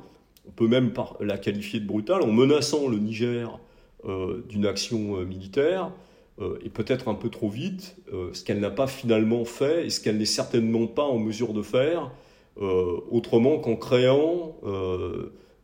on 0.46 0.50
peut 0.50 0.68
même 0.68 0.92
la 1.20 1.38
qualifier 1.38 1.80
de 1.80 1.86
brutale, 1.86 2.22
en 2.22 2.32
menaçant 2.32 2.88
le 2.88 2.98
Niger 2.98 3.58
euh, 4.04 4.42
d'une 4.48 4.66
action 4.66 5.16
euh, 5.16 5.24
militaire, 5.24 5.92
euh, 6.40 6.58
et 6.64 6.70
peut-être 6.70 7.08
un 7.08 7.14
peu 7.14 7.28
trop 7.28 7.48
vite, 7.48 7.96
ce 8.32 8.42
qu'elle 8.42 8.58
n'a 8.60 8.70
pas 8.70 8.86
finalement 8.86 9.44
fait, 9.44 9.86
et 9.86 9.90
ce 9.90 10.00
qu'elle 10.00 10.18
n'est 10.18 10.24
certainement 10.24 10.86
pas 10.86 11.04
en 11.04 11.18
mesure 11.18 11.52
de 11.52 11.62
faire, 11.62 12.10
autrement 12.58 13.58
qu'en 13.58 13.76
créant 13.76 14.56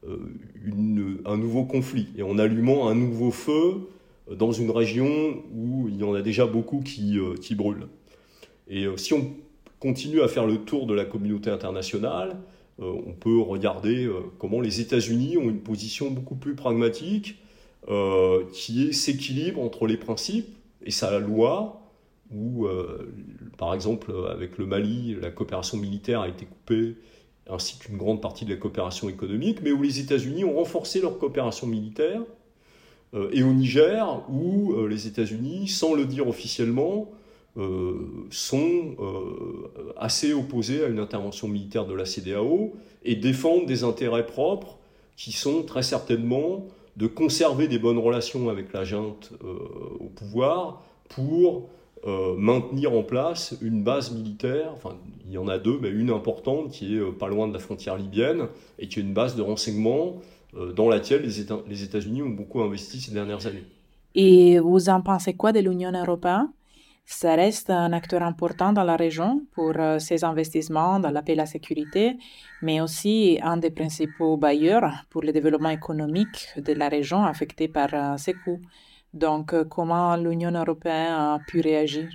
un 0.06 1.36
nouveau 1.36 1.64
conflit, 1.64 2.08
et 2.16 2.22
en 2.22 2.38
allumant 2.38 2.88
un 2.88 2.94
nouveau 2.94 3.30
feu 3.30 3.88
dans 4.30 4.52
une 4.52 4.70
région 4.70 5.42
où 5.54 5.88
il 5.88 5.98
y 5.98 6.04
en 6.04 6.14
a 6.14 6.22
déjà 6.22 6.46
beaucoup 6.46 6.80
qui, 6.80 7.18
qui 7.42 7.54
brûlent. 7.54 7.88
Et 8.68 8.86
si 8.96 9.12
on 9.12 9.32
continue 9.80 10.22
à 10.22 10.28
faire 10.28 10.46
le 10.46 10.58
tour 10.58 10.86
de 10.86 10.94
la 10.94 11.04
communauté 11.04 11.50
internationale, 11.50 12.36
on 12.80 13.12
peut 13.12 13.40
regarder 13.40 14.04
euh, 14.04 14.20
comment 14.38 14.60
les 14.60 14.80
États-Unis 14.80 15.36
ont 15.36 15.48
une 15.48 15.60
position 15.60 16.10
beaucoup 16.10 16.36
plus 16.36 16.54
pragmatique 16.54 17.36
euh, 17.88 18.44
qui 18.52 18.92
s'équilibre 18.94 19.60
entre 19.60 19.86
les 19.86 19.96
principes 19.96 20.48
et 20.82 20.90
sa 20.90 21.18
loi, 21.18 21.82
où, 22.30 22.66
par 23.56 23.74
exemple, 23.74 24.12
avec 24.30 24.58
le 24.58 24.66
Mali, 24.66 25.16
la 25.20 25.30
coopération 25.30 25.78
militaire 25.78 26.20
a 26.20 26.28
été 26.28 26.44
coupée, 26.44 26.96
ainsi 27.48 27.78
qu'une 27.78 27.96
grande 27.96 28.20
partie 28.20 28.44
de 28.44 28.50
la 28.50 28.56
coopération 28.56 29.08
économique, 29.08 29.60
mais 29.62 29.72
où 29.72 29.82
les 29.82 29.98
États-Unis 29.98 30.44
ont 30.44 30.54
renforcé 30.54 31.00
leur 31.00 31.18
coopération 31.18 31.66
militaire, 31.66 32.20
et 33.32 33.42
au 33.42 33.52
Niger, 33.52 34.22
où 34.30 34.86
les 34.86 35.06
États-Unis, 35.06 35.68
sans 35.68 35.94
le 35.94 36.04
dire 36.04 36.28
officiellement, 36.28 37.10
euh, 37.10 37.17
sont 38.30 38.96
euh, 39.00 39.92
assez 39.96 40.32
opposés 40.32 40.84
à 40.84 40.88
une 40.88 41.00
intervention 41.00 41.48
militaire 41.48 41.86
de 41.86 41.94
la 41.94 42.04
CDAO 42.04 42.74
et 43.04 43.16
défendent 43.16 43.66
des 43.66 43.84
intérêts 43.84 44.26
propres 44.26 44.78
qui 45.16 45.32
sont 45.32 45.62
très 45.62 45.82
certainement 45.82 46.66
de 46.96 47.06
conserver 47.06 47.66
des 47.66 47.78
bonnes 47.78 47.98
relations 47.98 48.48
avec 48.48 48.72
la 48.72 48.84
junte 48.84 49.32
euh, 49.42 49.56
au 50.00 50.08
pouvoir 50.08 50.82
pour 51.08 51.70
maintenir 52.36 52.92
en 52.92 53.02
place 53.02 53.56
une 53.60 53.82
base 53.82 54.12
militaire, 54.12 54.70
enfin 54.72 54.96
il 55.26 55.32
y 55.32 55.36
en 55.36 55.48
a 55.48 55.58
deux, 55.58 55.78
mais 55.82 55.90
une 55.90 56.10
importante 56.10 56.70
qui 56.70 56.96
est 56.96 57.00
pas 57.18 57.26
loin 57.26 57.48
de 57.48 57.52
la 57.52 57.58
frontière 57.58 57.96
libyenne 57.96 58.46
et 58.78 58.86
qui 58.86 59.00
est 59.00 59.02
une 59.02 59.12
base 59.12 59.34
de 59.34 59.42
renseignement 59.42 60.14
dans 60.76 60.88
laquelle 60.88 61.22
les 61.22 61.82
États-Unis 61.82 62.22
ont 62.22 62.30
beaucoup 62.30 62.60
investi 62.60 63.00
ces 63.00 63.10
dernières 63.10 63.48
années. 63.48 63.64
Et 64.14 64.60
vous 64.60 64.88
en 64.88 65.00
pensez 65.00 65.34
quoi 65.34 65.50
de 65.50 65.58
l'Union 65.58 65.92
européenne? 65.92 66.48
Ça 67.10 67.36
reste 67.36 67.70
un 67.70 67.94
acteur 67.94 68.22
important 68.22 68.74
dans 68.74 68.84
la 68.84 68.94
région 68.94 69.40
pour 69.54 69.72
euh, 69.78 69.98
ses 69.98 70.24
investissements 70.24 71.00
dans 71.00 71.10
la 71.10 71.22
paix 71.22 71.32
et 71.32 71.36
la 71.36 71.46
sécurité, 71.46 72.18
mais 72.60 72.82
aussi 72.82 73.38
un 73.42 73.56
des 73.56 73.70
principaux 73.70 74.36
bailleurs 74.36 74.92
pour 75.08 75.22
le 75.22 75.32
développement 75.32 75.70
économique 75.70 76.48
de 76.58 76.74
la 76.74 76.90
région 76.90 77.24
affectée 77.24 77.66
par 77.66 77.88
euh, 77.94 78.18
ces 78.18 78.34
coûts. 78.34 78.60
Donc, 79.14 79.54
euh, 79.54 79.64
comment 79.64 80.16
l'Union 80.16 80.50
européenne 80.50 81.12
a 81.12 81.38
pu 81.46 81.62
réagir? 81.62 82.10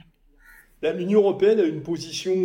L'Union 0.83 1.21
européenne 1.21 1.59
a 1.59 1.63
une 1.63 1.81
position 1.81 2.35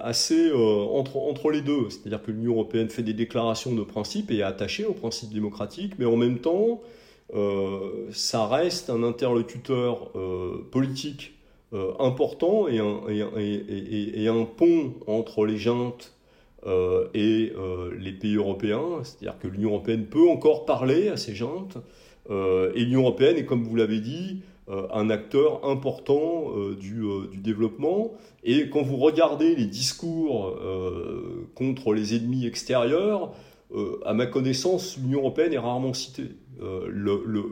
assez 0.00 0.52
entre, 0.52 1.16
entre 1.16 1.50
les 1.50 1.60
deux. 1.60 1.90
C'est-à-dire 1.90 2.22
que 2.22 2.30
l'Union 2.30 2.52
européenne 2.52 2.88
fait 2.88 3.02
des 3.02 3.12
déclarations 3.12 3.74
de 3.74 3.82
principe 3.82 4.30
et 4.30 4.38
est 4.38 4.42
attachée 4.42 4.86
aux 4.86 4.94
principes 4.94 5.34
démocratiques, 5.34 5.98
mais 5.98 6.06
en 6.06 6.16
même 6.16 6.38
temps, 6.38 6.80
ça 7.32 8.46
reste 8.46 8.90
un 8.90 9.02
interlocuteur 9.02 10.10
euh, 10.14 10.66
politique 10.70 11.34
euh, 11.72 11.92
important 11.98 12.68
et 12.68 12.78
un, 12.78 14.44
pont 14.44 14.94
entre 15.06 15.46
les 15.46 15.56
juntes 15.56 16.12
et 17.14 17.52
les 17.98 18.12
pays 18.12 18.36
européens. 18.36 19.02
C'est-à-dire 19.02 19.38
que 19.38 19.48
l'Union 19.48 19.70
européenne 19.70 20.06
peut 20.06 20.28
encore 20.30 20.64
parler 20.64 21.08
à 21.08 21.18
ces 21.18 21.34
juntes. 21.34 21.76
et 22.30 22.80
l'Union 22.80 23.00
européenne 23.00 23.36
est, 23.36 23.44
comme 23.44 23.64
vous 23.64 23.76
l'avez 23.76 24.00
dit, 24.00 24.40
un 24.68 25.10
acteur 25.10 25.68
important 25.68 26.52
du, 26.80 27.04
développement. 27.34 28.12
Et 28.44 28.70
quand 28.70 28.80
vous 28.80 28.96
regardez 28.96 29.54
les 29.54 29.66
discours 29.66 30.58
contre 31.54 31.92
les 31.92 32.16
ennemis 32.16 32.46
extérieurs, 32.46 33.34
à 34.04 34.14
ma 34.14 34.26
connaissance, 34.26 34.96
l'Union 34.98 35.20
européenne 35.20 35.52
est 35.52 35.58
rarement 35.58 35.94
citée. 35.94 36.36
Euh, 36.60 36.86
le, 36.88 37.22
le, 37.26 37.42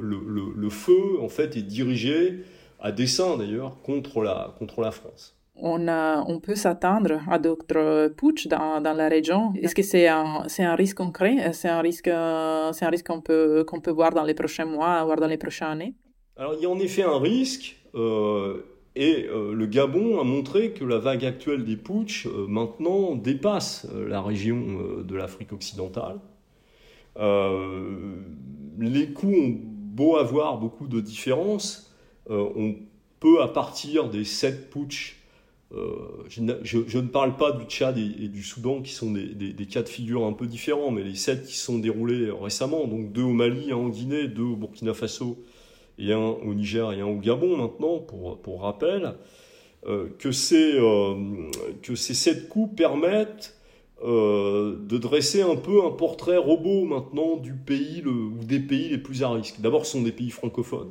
le, 0.54 0.70
feu, 0.70 1.20
en 1.20 1.28
fait, 1.28 1.56
est 1.56 1.62
dirigé, 1.62 2.44
à 2.80 2.92
dessein 2.92 3.36
d'ailleurs, 3.36 3.80
contre 3.82 4.22
la, 4.22 4.54
contre 4.58 4.80
la 4.80 4.90
France. 4.90 5.36
On, 5.56 5.88
a, 5.88 6.24
on 6.28 6.40
peut 6.40 6.54
s'attendre 6.54 7.20
à 7.28 7.38
d'autres 7.38 8.08
putsch 8.16 8.46
dans, 8.46 8.80
dans, 8.80 8.92
la 8.94 9.08
région. 9.08 9.52
Est-ce 9.60 9.74
que 9.74 9.82
c'est 9.82 10.08
un, 10.08 10.44
c'est 10.48 10.64
un 10.64 10.74
risque 10.74 10.96
concret? 10.96 11.52
C'est 11.52 11.68
un 11.68 11.80
risque, 11.80 12.06
c'est 12.06 12.84
un 12.84 12.90
risque 12.90 13.06
qu'on 13.06 13.20
peut, 13.20 13.64
qu'on 13.66 13.80
peut 13.80 13.90
voir 13.90 14.12
dans 14.12 14.24
les 14.24 14.34
prochains 14.34 14.64
mois, 14.64 15.04
voire 15.04 15.18
dans 15.18 15.26
les 15.26 15.36
prochaines 15.36 15.68
années? 15.68 15.94
Alors, 16.36 16.54
il 16.54 16.62
y 16.62 16.66
a 16.66 16.70
en 16.70 16.78
effet 16.78 17.02
un 17.02 17.18
risque. 17.18 17.76
Euh, 17.94 18.64
et 18.94 19.26
euh, 19.28 19.54
le 19.54 19.66
Gabon 19.66 20.20
a 20.20 20.24
montré 20.24 20.72
que 20.72 20.84
la 20.84 20.98
vague 20.98 21.24
actuelle 21.24 21.64
des 21.64 21.76
putsch 21.76 22.26
maintenant 22.26 23.14
dépasse 23.14 23.86
la 24.06 24.20
région 24.20 25.02
de 25.02 25.14
l'Afrique 25.14 25.52
occidentale. 25.52 26.20
Euh, 27.18 28.16
les 28.78 29.12
coups 29.12 29.36
ont 29.36 29.54
beau 29.54 30.16
avoir 30.16 30.58
beaucoup 30.58 30.88
de 30.88 31.00
différences, 31.00 31.94
euh, 32.30 32.48
on 32.56 32.74
peut 33.20 33.42
à 33.42 33.48
partir 33.48 34.08
des 34.08 34.24
sept 34.24 34.70
putsch 34.70 35.18
euh, 35.74 36.24
je, 36.28 36.98
ne 36.98 37.06
parle 37.06 37.36
pas 37.36 37.52
du 37.52 37.64
Tchad 37.64 37.96
et, 37.96 38.28
du 38.28 38.42
Soudan 38.42 38.82
qui 38.82 38.92
sont 38.92 39.10
des, 39.10 39.66
cas 39.66 39.82
de 39.82 39.88
figure 39.88 40.26
un 40.26 40.34
peu 40.34 40.46
différents, 40.46 40.90
mais 40.90 41.02
les 41.02 41.14
sept 41.14 41.46
qui 41.46 41.56
sont 41.56 41.78
déroulés 41.78 42.30
récemment, 42.30 42.86
donc 42.86 43.12
deux 43.12 43.22
au 43.22 43.32
Mali, 43.32 43.72
un 43.72 43.76
en 43.76 43.88
Guinée, 43.88 44.28
deux 44.28 44.42
au 44.42 44.56
Burkina 44.56 44.92
Faso 44.92 45.42
et 45.98 46.12
un 46.12 46.18
au 46.18 46.54
Niger 46.54 46.92
et 46.92 47.00
un 47.00 47.06
au 47.06 47.18
Gabon 47.18 47.56
maintenant, 47.56 47.98
pour, 47.98 48.38
pour 48.38 48.62
rappel, 48.62 49.14
que, 50.18 50.30
ces, 50.30 50.78
que 51.82 51.94
ces 51.96 52.14
sept 52.14 52.48
coups 52.48 52.76
permettent 52.76 53.56
euh, 54.04 54.78
de 54.88 54.98
dresser 54.98 55.42
un 55.42 55.54
peu 55.54 55.84
un 55.84 55.92
portrait 55.92 56.36
robot 56.36 56.84
maintenant 56.84 57.36
du 57.36 57.52
pays 57.52 58.02
ou 58.04 58.32
des 58.42 58.58
pays 58.58 58.88
les 58.88 58.98
plus 58.98 59.22
à 59.22 59.30
risque. 59.30 59.60
D'abord, 59.60 59.86
ce 59.86 59.92
sont 59.92 60.02
des 60.02 60.10
pays 60.10 60.30
francophones. 60.30 60.90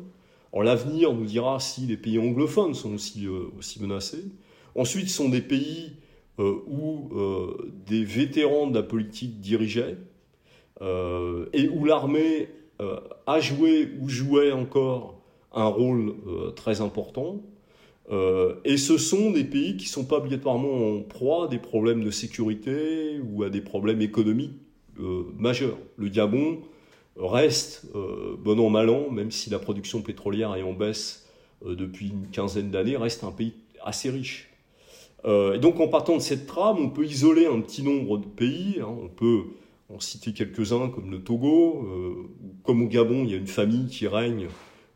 L'avenir 0.54 1.14
nous 1.14 1.26
dira 1.26 1.60
si 1.60 1.82
les 1.82 1.98
pays 1.98 2.20
anglophones 2.20 2.74
sont 2.74 2.94
aussi, 2.94 3.26
euh, 3.26 3.52
aussi 3.60 3.82
menacés. 3.82 4.24
Ensuite, 4.76 5.10
ce 5.10 5.16
sont 5.16 5.28
des 5.28 5.42
pays 5.42 5.92
euh, 6.40 6.56
où 6.68 7.10
des 7.86 8.06
vétérans 8.06 8.68
de 8.68 8.76
la 8.76 8.84
politique 8.84 9.42
dirigeaient 9.42 9.98
et 11.54 11.68
où 11.70 11.86
l'armée 11.86 12.48
a 13.28 13.40
joué 13.40 13.92
ou 14.00 14.10
jouait 14.10 14.52
encore 14.52 15.22
un 15.54 15.66
rôle 15.66 16.16
très 16.56 16.82
important. 16.82 17.42
Euh, 18.12 18.56
et 18.66 18.78
ce 18.78 18.98
sont 18.98 19.32
des 19.32 19.44
pays 19.44 19.78
qui 19.78 19.86
ne 19.86 19.92
sont 19.92 20.06
pas 20.06 20.18
obligatoirement 20.18 20.98
en 20.98 21.02
proie 21.02 21.46
à 21.46 21.48
des 21.48 21.60
problèmes 21.60 22.04
de 22.04 22.12
sécurité 22.12 23.20
ou 23.24 23.44
à 23.44 23.50
des 23.50 23.62
problèmes 23.62 24.02
économiques 24.02 24.60
euh, 25.00 25.24
majeurs. 25.38 25.78
Le 25.98 26.10
Gabon 26.10 26.60
reste, 27.16 27.86
euh, 27.96 28.36
bon 28.38 28.60
an, 28.60 28.70
mal 28.70 28.90
an, 28.90 29.10
même 29.10 29.32
si 29.32 29.50
la 29.50 29.60
production 29.60 30.02
pétrolière 30.02 30.56
est 30.56 30.64
en 30.64 30.74
baisse 30.74 31.28
depuis 31.64 32.08
une 32.08 32.28
quinzaine 32.32 32.72
d'années, 32.72 32.98
reste 32.98 33.24
un 33.24 33.32
pays 33.32 33.54
assez 33.84 34.10
riche. 34.10 34.50
et 35.26 35.60
donc 35.60 35.80
en 35.80 35.88
partant 35.88 36.18
de 36.18 36.22
cette 36.22 36.48
trame, 36.48 36.78
on 36.80 36.90
peut 36.90 37.06
isoler 37.06 37.46
un 37.46 37.62
petit 37.62 37.84
nombre 37.84 38.18
de 38.18 38.26
pays. 38.26 38.80
Hein. 38.82 38.88
on 38.90 39.08
peut 39.08 39.44
en 39.94 40.00
citer 40.00 40.34
quelques-uns 40.34 40.90
comme 40.90 41.12
le 41.12 41.22
Togo, 41.22 41.88
comme 42.64 42.84
au 42.84 42.88
Gabon, 42.88 43.24
il 43.24 43.32
y 43.32 43.34
a 43.34 43.38
une 43.38 43.48
famille 43.48 43.88
qui 43.88 44.08
règne 44.08 44.48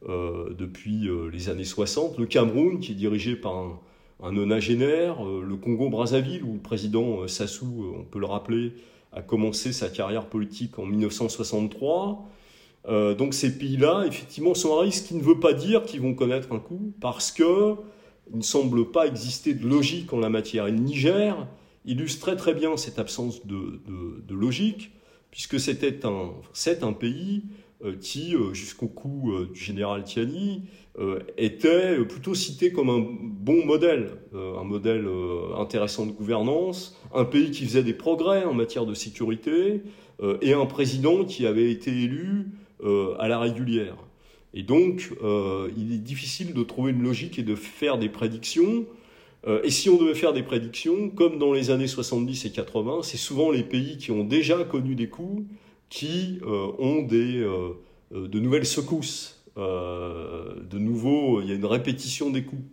euh, 0.08 0.54
depuis 0.56 1.08
euh, 1.08 1.32
les 1.34 1.50
années 1.50 1.64
60, 1.64 2.20
le 2.20 2.28
Cameroun 2.28 2.80
qui 2.80 2.92
est 2.92 2.96
dirigé 2.96 3.36
par 3.36 3.56
un, 3.56 3.80
un 4.22 4.34
nonagénaire, 4.34 5.26
euh, 5.26 5.44
le 5.44 5.56
Congo-Brazzaville 5.56 6.44
où 6.44 6.54
le 6.54 6.60
président 6.60 7.28
Sassou, 7.28 7.92
on 7.98 8.04
peut 8.04 8.20
le 8.20 8.28
rappeler, 8.28 8.74
a 9.14 9.24
commencé 9.24 9.74
sa 9.74 9.90
carrière 9.90 10.28
politique 10.28 10.78
en 10.78 10.86
1963. 10.86 12.30
donc 13.18 13.34
ces 13.34 13.58
pays-là, 13.58 14.04
effectivement, 14.06 14.54
sont 14.54 14.78
à 14.78 14.82
risque, 14.82 15.04
ce 15.04 15.08
qui 15.08 15.16
ne 15.16 15.24
veut 15.24 15.40
pas 15.40 15.54
dire 15.54 15.84
qu'ils 15.84 16.02
vont 16.02 16.14
connaître 16.14 16.52
un 16.52 16.60
coup, 16.60 16.94
parce 17.02 17.32
que 17.32 17.76
il 18.32 18.38
ne 18.38 18.44
semble 18.44 18.92
pas 18.92 19.08
exister 19.08 19.56
de 19.56 19.68
logique 19.68 20.14
en 20.14 20.20
la 20.20 20.30
matière. 20.30 20.68
Et 20.68 20.72
le 20.72 20.78
Niger 20.78 21.48
illustre 21.86 22.22
très 22.22 22.36
très 22.36 22.54
bien 22.54 22.78
cette 22.78 23.00
absence 23.00 23.46
de, 23.46 23.82
de, 23.88 24.36
logique, 24.36 24.92
puisque 25.32 25.60
c'était 25.60 26.06
un, 26.06 26.32
c'est 26.54 26.84
un 26.84 26.94
pays 26.94 27.44
euh, 27.84 27.96
qui, 28.00 28.36
euh, 28.36 28.54
jusqu'au 28.54 28.88
coup 28.88 29.34
euh, 29.34 29.50
du 29.54 29.60
général 29.60 30.04
Tiani, 30.04 30.64
était 31.38 31.98
plutôt 32.06 32.34
cité 32.34 32.72
comme 32.72 32.90
un 32.90 33.06
bon 33.06 33.66
modèle, 33.66 34.12
un 34.34 34.64
modèle 34.64 35.06
intéressant 35.58 36.06
de 36.06 36.14
gouvernance, 36.14 36.98
un 37.14 37.26
pays 37.26 37.52
qui 37.52 37.66
faisait 37.66 37.84
des 37.84 37.94
progrès 37.94 38.46
en 38.46 38.54
matière 38.54 38.86
de 38.86 38.94
sécurité, 38.94 39.82
et 40.42 40.54
un 40.54 40.66
président 40.66 41.26
qui 41.26 41.46
avait 41.46 41.70
été 41.70 41.92
élu 41.92 42.46
à 43.20 43.28
la 43.28 43.40
régulière. 43.40 43.98
Et 44.54 44.64
donc, 44.64 45.12
il 45.76 45.92
est 45.92 45.98
difficile 45.98 46.54
de 46.54 46.64
trouver 46.64 46.94
une 46.94 47.04
logique 47.04 47.38
et 47.40 47.44
de 47.44 47.56
faire 47.56 47.98
des 47.98 48.08
prédictions. 48.08 48.86
Et 49.64 49.70
si 49.70 49.90
on 49.90 49.98
devait 49.98 50.16
faire 50.16 50.34
des 50.34 50.42
prédictions, 50.42 51.10
comme 51.10 51.38
dans 51.38 51.54
les 51.54 51.70
années 51.70 51.88
70 51.88 52.46
et 52.46 52.52
80, 52.52 53.02
c'est 53.04 53.18
souvent 53.18 53.52
les 53.52 53.64
pays 53.64 53.98
qui 53.98 54.10
ont 54.12 54.24
déjà 54.24 54.64
connu 54.64 54.96
des 54.96 55.08
coups 55.08 55.44
qui 55.90 56.40
euh, 56.44 56.72
ont 56.80 57.04
des, 57.04 57.38
euh, 57.38 57.74
euh, 58.14 58.28
de 58.28 58.40
nouvelles 58.40 58.66
secousses. 58.66 59.44
de 59.56 60.78
nouveau, 60.78 61.42
il 61.42 61.48
y 61.48 61.52
a 61.52 61.56
une 61.56 61.66
répétition 61.66 62.30
des 62.30 62.44
coups. 62.44 62.68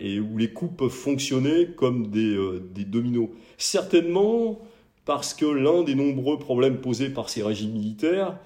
et 0.00 0.20
où 0.20 0.36
les 0.36 0.52
coups 0.52 0.76
peuvent 0.76 0.90
fonctionner 0.90 1.68
comme 1.74 2.08
des, 2.08 2.84
dominos. 2.84 3.30
Certainement 3.56 4.60
parce 5.06 5.32
que 5.32 5.46
l'un 5.46 5.82
des 5.82 5.94
nombreux 5.94 6.38
problèmes 6.38 6.80
posés 6.82 7.08
par 7.08 7.30
ces 7.30 7.42
régimes 7.42 7.72
militaires, 7.72 8.38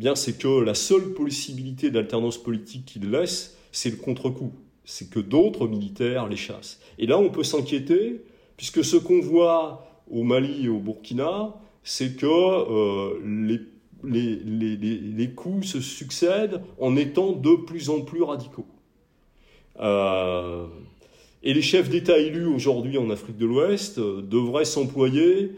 eh 0.00 0.14
c'est 0.14 0.38
que 0.38 0.60
la 0.60 0.74
seule 0.74 1.12
possibilité 1.14 1.90
d'alternance 1.90 2.38
politique 2.38 2.84
qu'ils 2.84 3.10
laissent, 3.10 3.56
c'est 3.72 3.90
le 3.90 3.96
contre-coup. 3.96 4.52
C'est 4.86 5.10
que 5.10 5.20
d'autres 5.20 5.66
militaires 5.66 6.28
les 6.28 6.36
chassent. 6.36 6.80
Et 6.98 7.06
là, 7.06 7.18
on 7.18 7.28
peut 7.28 7.42
s'inquiéter, 7.42 8.22
puisque 8.56 8.82
ce 8.82 8.96
qu'on 8.96 9.20
voit 9.20 9.86
au 10.10 10.22
Mali 10.22 10.64
et 10.64 10.68
au 10.68 10.78
Burkina, 10.78 11.54
c'est 11.82 12.16
que 12.16 12.26
euh, 12.26 13.58
les, 14.04 15.30
coups 15.30 15.66
se 15.66 15.80
succèdent 15.80 16.60
en 16.80 16.96
étant 16.96 17.32
de 17.32 17.54
plus 17.54 17.90
en 17.90 18.00
plus 18.00 18.22
radicaux. 18.22 18.66
Euh, 19.80 20.66
et 21.42 21.52
les 21.52 21.62
chefs 21.62 21.88
d'État 21.88 22.18
élus 22.18 22.46
aujourd'hui 22.46 22.98
en 22.98 23.10
Afrique 23.10 23.36
de 23.36 23.46
l'Ouest 23.46 23.98
euh, 23.98 24.22
devraient 24.22 24.64
s'employer 24.64 25.52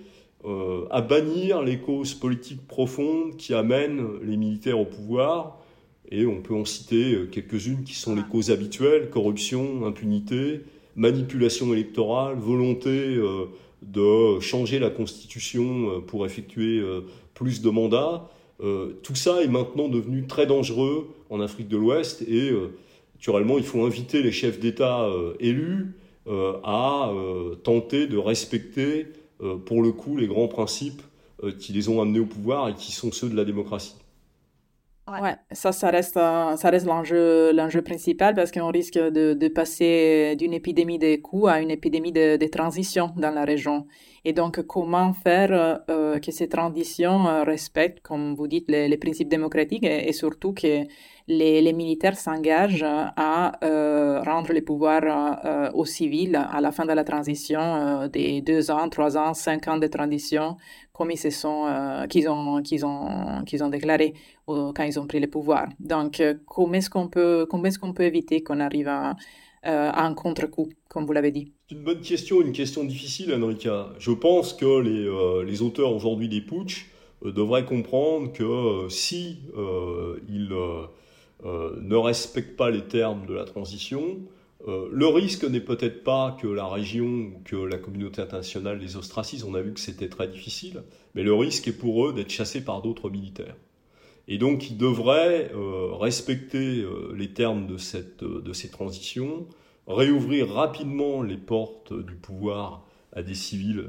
à 0.90 1.02
bannir 1.02 1.62
les 1.62 1.78
causes 1.78 2.14
politiques 2.14 2.66
profondes 2.66 3.36
qui 3.36 3.52
amènent 3.52 4.06
les 4.22 4.36
militaires 4.38 4.78
au 4.78 4.86
pouvoir. 4.86 5.58
Et 6.10 6.26
on 6.26 6.40
peut 6.40 6.54
en 6.54 6.64
citer 6.64 7.18
quelques-unes 7.30 7.84
qui 7.84 7.94
sont 7.94 8.16
les 8.16 8.22
causes 8.22 8.50
habituelles, 8.50 9.10
corruption, 9.10 9.84
impunité, 9.86 10.60
manipulation 10.96 11.72
électorale, 11.74 12.36
volonté 12.38 13.18
de 13.82 14.40
changer 14.40 14.78
la 14.78 14.90
constitution 14.90 15.90
euh, 15.90 16.00
pour 16.00 16.26
effectuer 16.26 16.78
euh, 16.78 17.02
plus 17.34 17.62
de 17.62 17.70
mandats. 17.70 18.28
Euh, 18.60 18.92
tout 19.02 19.14
ça 19.14 19.42
est 19.42 19.48
maintenant 19.48 19.88
devenu 19.88 20.26
très 20.26 20.46
dangereux 20.46 21.08
en 21.30 21.40
Afrique 21.40 21.68
de 21.68 21.76
l'Ouest 21.76 22.22
et 22.22 22.50
naturellement 23.14 23.58
il 23.58 23.64
faut 23.64 23.84
inviter 23.84 24.22
les 24.22 24.32
chefs 24.32 24.58
d'État 24.58 25.08
élus 25.38 25.94
à 26.64 27.12
tenter 27.62 28.06
de 28.06 28.16
respecter 28.16 29.06
pour 29.66 29.82
le 29.82 29.92
coup 29.92 30.16
les 30.16 30.26
grands 30.26 30.48
principes 30.48 31.02
qui 31.58 31.72
les 31.72 31.88
ont 31.88 32.00
amenés 32.00 32.18
au 32.18 32.26
pouvoir 32.26 32.70
et 32.70 32.74
qui 32.74 32.90
sont 32.90 33.12
ceux 33.12 33.28
de 33.28 33.36
la 33.36 33.44
démocratie. 33.44 33.94
Ouais. 35.10 35.36
ça, 35.52 35.72
ça 35.72 35.90
reste, 35.90 36.14
ça 36.14 36.70
reste 36.70 36.86
l'enjeu, 36.86 37.52
l'enjeu 37.52 37.82
principal 37.82 38.34
parce 38.34 38.50
qu'on 38.50 38.70
risque 38.70 38.98
de, 38.98 39.34
de 39.34 39.48
passer 39.48 40.36
d'une 40.36 40.52
épidémie 40.52 40.98
de 40.98 41.16
coûts 41.16 41.46
à 41.46 41.60
une 41.60 41.70
épidémie 41.70 42.12
de, 42.12 42.36
de 42.36 42.46
transition 42.46 43.12
dans 43.16 43.30
la 43.30 43.44
région. 43.44 43.86
Et 44.24 44.32
donc, 44.32 44.60
comment 44.66 45.12
faire 45.12 45.82
euh, 45.88 46.18
que 46.18 46.30
ces 46.32 46.48
transitions 46.48 47.26
euh, 47.28 47.44
respectent, 47.44 48.00
comme 48.00 48.34
vous 48.34 48.46
dites, 48.46 48.68
les, 48.68 48.88
les 48.88 48.96
principes 48.98 49.28
démocratiques 49.28 49.84
et, 49.84 50.12
surtout 50.12 50.52
que 50.52 50.84
les, 51.28 51.62
les 51.62 51.72
militaires 51.72 52.16
s'engagent 52.16 52.84
à 52.84 53.64
euh, 53.64 54.20
rendre 54.22 54.52
les 54.52 54.62
pouvoirs 54.62 55.40
euh, 55.44 55.70
aux 55.72 55.84
civils 55.84 56.36
à 56.36 56.60
la 56.60 56.72
fin 56.72 56.84
de 56.84 56.92
la 56.92 57.04
transition, 57.04 57.60
euh, 57.60 58.08
des 58.08 58.40
deux 58.40 58.70
ans, 58.70 58.88
trois 58.88 59.16
ans, 59.16 59.34
cinq 59.34 59.68
ans 59.68 59.78
de 59.78 59.86
transition, 59.86 60.56
comme 60.98 61.12
ils 61.12 61.16
se 61.16 61.30
sont, 61.30 61.66
qu'ils 62.10 62.28
ont, 62.28 62.60
qu'ils 62.60 62.84
ont, 62.84 63.44
qu'ils 63.46 63.62
ont 63.62 63.68
déclaré 63.68 64.14
quand 64.46 64.82
ils 64.82 64.98
ont 64.98 65.06
pris 65.06 65.20
le 65.20 65.28
pouvoir. 65.28 65.68
Donc, 65.78 66.20
comment 66.44 66.74
est-ce 66.74 66.90
qu'on 66.90 67.08
peut, 67.08 67.46
comment 67.48 67.66
est-ce 67.66 67.78
qu'on 67.78 67.92
peut 67.92 68.02
éviter 68.02 68.42
qu'on 68.42 68.58
arrive 68.58 68.88
à, 68.88 69.14
à 69.62 70.04
un 70.04 70.14
contre-coup, 70.14 70.68
comme 70.88 71.06
vous 71.06 71.12
l'avez 71.12 71.30
dit? 71.30 71.52
C'est 71.68 71.76
une 71.76 71.84
bonne 71.84 72.00
question, 72.00 72.40
une 72.40 72.50
question 72.52 72.82
difficile, 72.82 73.32
Enrica. 73.32 73.90
Je 74.00 74.10
pense 74.10 74.52
que 74.52 74.80
les, 74.80 75.08
les 75.48 75.62
auteurs 75.62 75.94
aujourd'hui 75.94 76.28
des 76.28 76.40
putsch 76.40 76.90
devraient 77.22 77.64
comprendre 77.64 78.32
que 78.32 78.88
si 78.88 79.38
ils 80.28 80.52
euh, 81.44 81.76
ne 81.80 81.94
respectent 81.94 82.56
pas 82.56 82.70
les 82.70 82.82
termes 82.82 83.24
de 83.26 83.34
la 83.34 83.44
transition. 83.44 84.18
Euh, 84.66 84.88
le 84.90 85.06
risque 85.06 85.44
n'est 85.44 85.60
peut-être 85.60 86.02
pas 86.02 86.36
que 86.40 86.48
la 86.48 86.66
région 86.66 87.06
ou 87.06 87.40
que 87.44 87.56
la 87.56 87.78
communauté 87.78 88.20
internationale 88.20 88.78
les 88.78 88.96
ostracise, 88.96 89.44
on 89.44 89.54
a 89.54 89.60
vu 89.60 89.72
que 89.72 89.80
c'était 89.80 90.08
très 90.08 90.26
difficile, 90.26 90.82
mais 91.14 91.22
le 91.22 91.32
risque 91.32 91.68
est 91.68 91.72
pour 91.72 92.06
eux 92.06 92.12
d'être 92.12 92.30
chassés 92.30 92.64
par 92.64 92.82
d'autres 92.82 93.08
militaires. 93.08 93.56
Et 94.26 94.36
donc 94.36 94.68
ils 94.70 94.76
devraient 94.76 95.50
euh, 95.54 95.92
respecter 95.92 96.84
les 97.14 97.32
termes 97.32 97.66
de, 97.66 97.76
cette, 97.78 98.24
de 98.24 98.52
ces 98.52 98.68
transitions, 98.68 99.46
réouvrir 99.86 100.52
rapidement 100.52 101.22
les 101.22 101.38
portes 101.38 101.92
du 101.92 102.14
pouvoir 102.14 102.84
à 103.14 103.22
des 103.22 103.34
civils, 103.34 103.88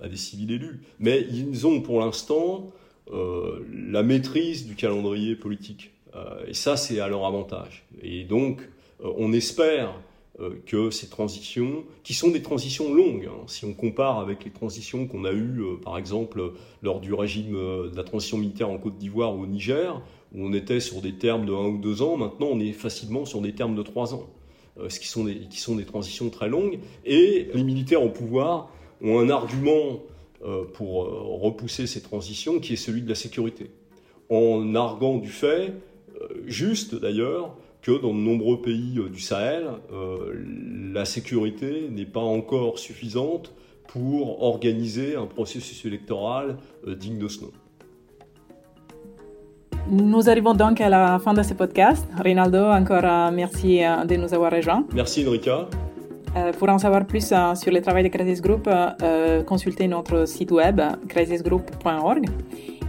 à 0.00 0.08
des 0.08 0.16
civils 0.16 0.52
élus. 0.52 0.82
Mais 1.00 1.26
ils 1.28 1.66
ont 1.66 1.80
pour 1.80 1.98
l'instant 1.98 2.70
la 3.10 4.02
maîtrise 4.04 4.64
du 4.64 4.76
calendrier 4.76 5.34
politique. 5.34 5.94
Euh, 6.16 6.46
et 6.46 6.54
ça, 6.54 6.76
c'est 6.76 7.00
à 7.00 7.08
leur 7.08 7.24
avantage. 7.24 7.84
Et 8.02 8.24
donc, 8.24 8.60
euh, 8.60 8.66
on 9.16 9.32
espère 9.32 9.94
euh, 10.40 10.50
que 10.66 10.90
ces 10.90 11.08
transitions, 11.08 11.84
qui 12.02 12.14
sont 12.14 12.30
des 12.30 12.42
transitions 12.42 12.92
longues, 12.92 13.28
hein, 13.30 13.44
si 13.46 13.64
on 13.64 13.72
compare 13.72 14.18
avec 14.18 14.44
les 14.44 14.50
transitions 14.50 15.06
qu'on 15.06 15.24
a 15.24 15.32
eues, 15.32 15.62
par 15.82 15.96
exemple, 15.96 16.52
lors 16.82 17.00
du 17.00 17.14
régime 17.14 17.52
de 17.54 17.96
la 17.96 18.04
transition 18.04 18.38
militaire 18.38 18.70
en 18.70 18.78
Côte 18.78 18.98
d'Ivoire 18.98 19.34
ou 19.36 19.42
au 19.42 19.46
Niger, 19.46 20.02
où 20.34 20.44
on 20.44 20.52
était 20.52 20.80
sur 20.80 21.00
des 21.00 21.14
termes 21.14 21.46
de 21.46 21.52
1 21.52 21.56
ou 21.66 21.78
2 21.78 22.02
ans, 22.02 22.16
maintenant 22.16 22.48
on 22.50 22.58
est 22.58 22.72
facilement 22.72 23.24
sur 23.24 23.40
des 23.40 23.54
termes 23.54 23.76
de 23.76 23.82
3 23.82 24.14
ans, 24.14 24.26
ce 24.88 24.98
qui 24.98 25.06
sont, 25.06 25.24
des, 25.24 25.84
transitions 25.84 26.30
très 26.30 26.48
longues. 26.48 26.80
Et 27.04 27.48
les 27.54 27.62
militaires 27.62 28.02
au 28.02 28.08
pouvoir 28.08 28.70
ont 29.00 29.20
un 29.20 29.30
argument 29.30 30.00
pour 30.72 31.04
repousser 31.40 31.86
ces 31.86 32.02
transitions 32.02 32.58
qui 32.58 32.72
est 32.72 32.76
celui 32.76 33.02
de 33.02 33.08
la 33.08 33.14
sécurité, 33.14 33.70
en 34.30 34.74
arguant 34.74 35.18
du 35.18 35.28
fait 35.28 35.72
euh, 36.20 36.42
juste 36.46 36.94
d'ailleurs 36.94 37.56
que 37.84 37.92
dans 38.00 38.14
de 38.14 38.18
nombreux 38.18 38.62
pays 38.62 38.98
euh, 38.98 39.10
du 39.10 39.20
Sahel, 39.20 39.66
euh, 39.92 40.32
la 40.92 41.04
sécurité 41.04 41.88
n'est 41.90 42.06
pas 42.06 42.20
encore 42.20 42.78
suffisante 42.78 43.52
pour 43.86 44.42
organiser 44.42 45.14
un 45.14 45.26
processus 45.26 45.84
électoral 45.84 46.56
digne 46.86 47.18
de 47.18 47.28
ce 47.28 47.42
nom. 47.42 47.52
Nous 49.90 50.30
arrivons 50.30 50.54
donc 50.54 50.80
à 50.80 50.88
la 50.88 51.18
fin 51.18 51.34
de 51.34 51.42
ce 51.42 51.52
podcast. 51.52 52.04
Rinaldo, 52.18 52.58
encore 52.58 53.30
merci 53.30 53.80
de 53.80 54.16
nous 54.16 54.32
avoir 54.32 54.50
rejoints. 54.50 54.84
Merci 54.94 55.28
Enrica. 55.28 55.68
pour 56.58 56.70
en 56.70 56.78
savoir 56.78 57.06
plus 57.06 57.32
sur 57.54 57.70
le 57.70 57.80
travail 57.82 58.04
de 58.04 58.08
Crisis 58.08 58.40
Group, 58.40 58.68
consultez 59.46 59.86
notre 59.86 60.26
site 60.26 60.50
web 60.50 60.80
crisisgroup.org. 61.08 62.24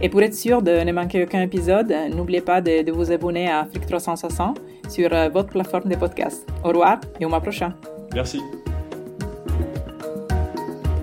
Et 0.00 0.08
pour 0.08 0.22
être 0.22 0.34
sûr 0.34 0.60
de 0.60 0.82
ne 0.82 0.92
manquer 0.92 1.22
aucun 1.24 1.42
épisode, 1.42 1.94
n'oubliez 2.14 2.42
pas 2.42 2.60
de, 2.60 2.90
vous 2.90 3.12
abonner 3.12 3.48
à 3.48 3.60
Afrique 3.60 3.86
360 3.86 4.60
sur 4.88 5.12
euh, 5.12 5.28
votre 5.28 5.50
plateforme 5.50 5.88
de 5.90 5.96
podcast. 5.96 6.46
Au 6.64 6.68
revoir 6.68 7.00
et 7.20 7.24
au 7.24 7.28
mois 7.28 7.40
prochain. 7.40 7.72
Merci. 8.14 8.40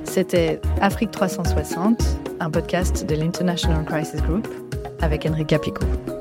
C'était 0.03 0.61
Afrique 0.81 1.11
360, 1.11 2.03
un 2.39 2.51
podcast 2.51 3.05
de 3.05 3.15
l'International 3.15 3.83
Crisis 3.85 4.21
Group 4.21 4.47
avec 5.01 5.25
Enrique 5.25 5.59
Picot. 5.59 6.12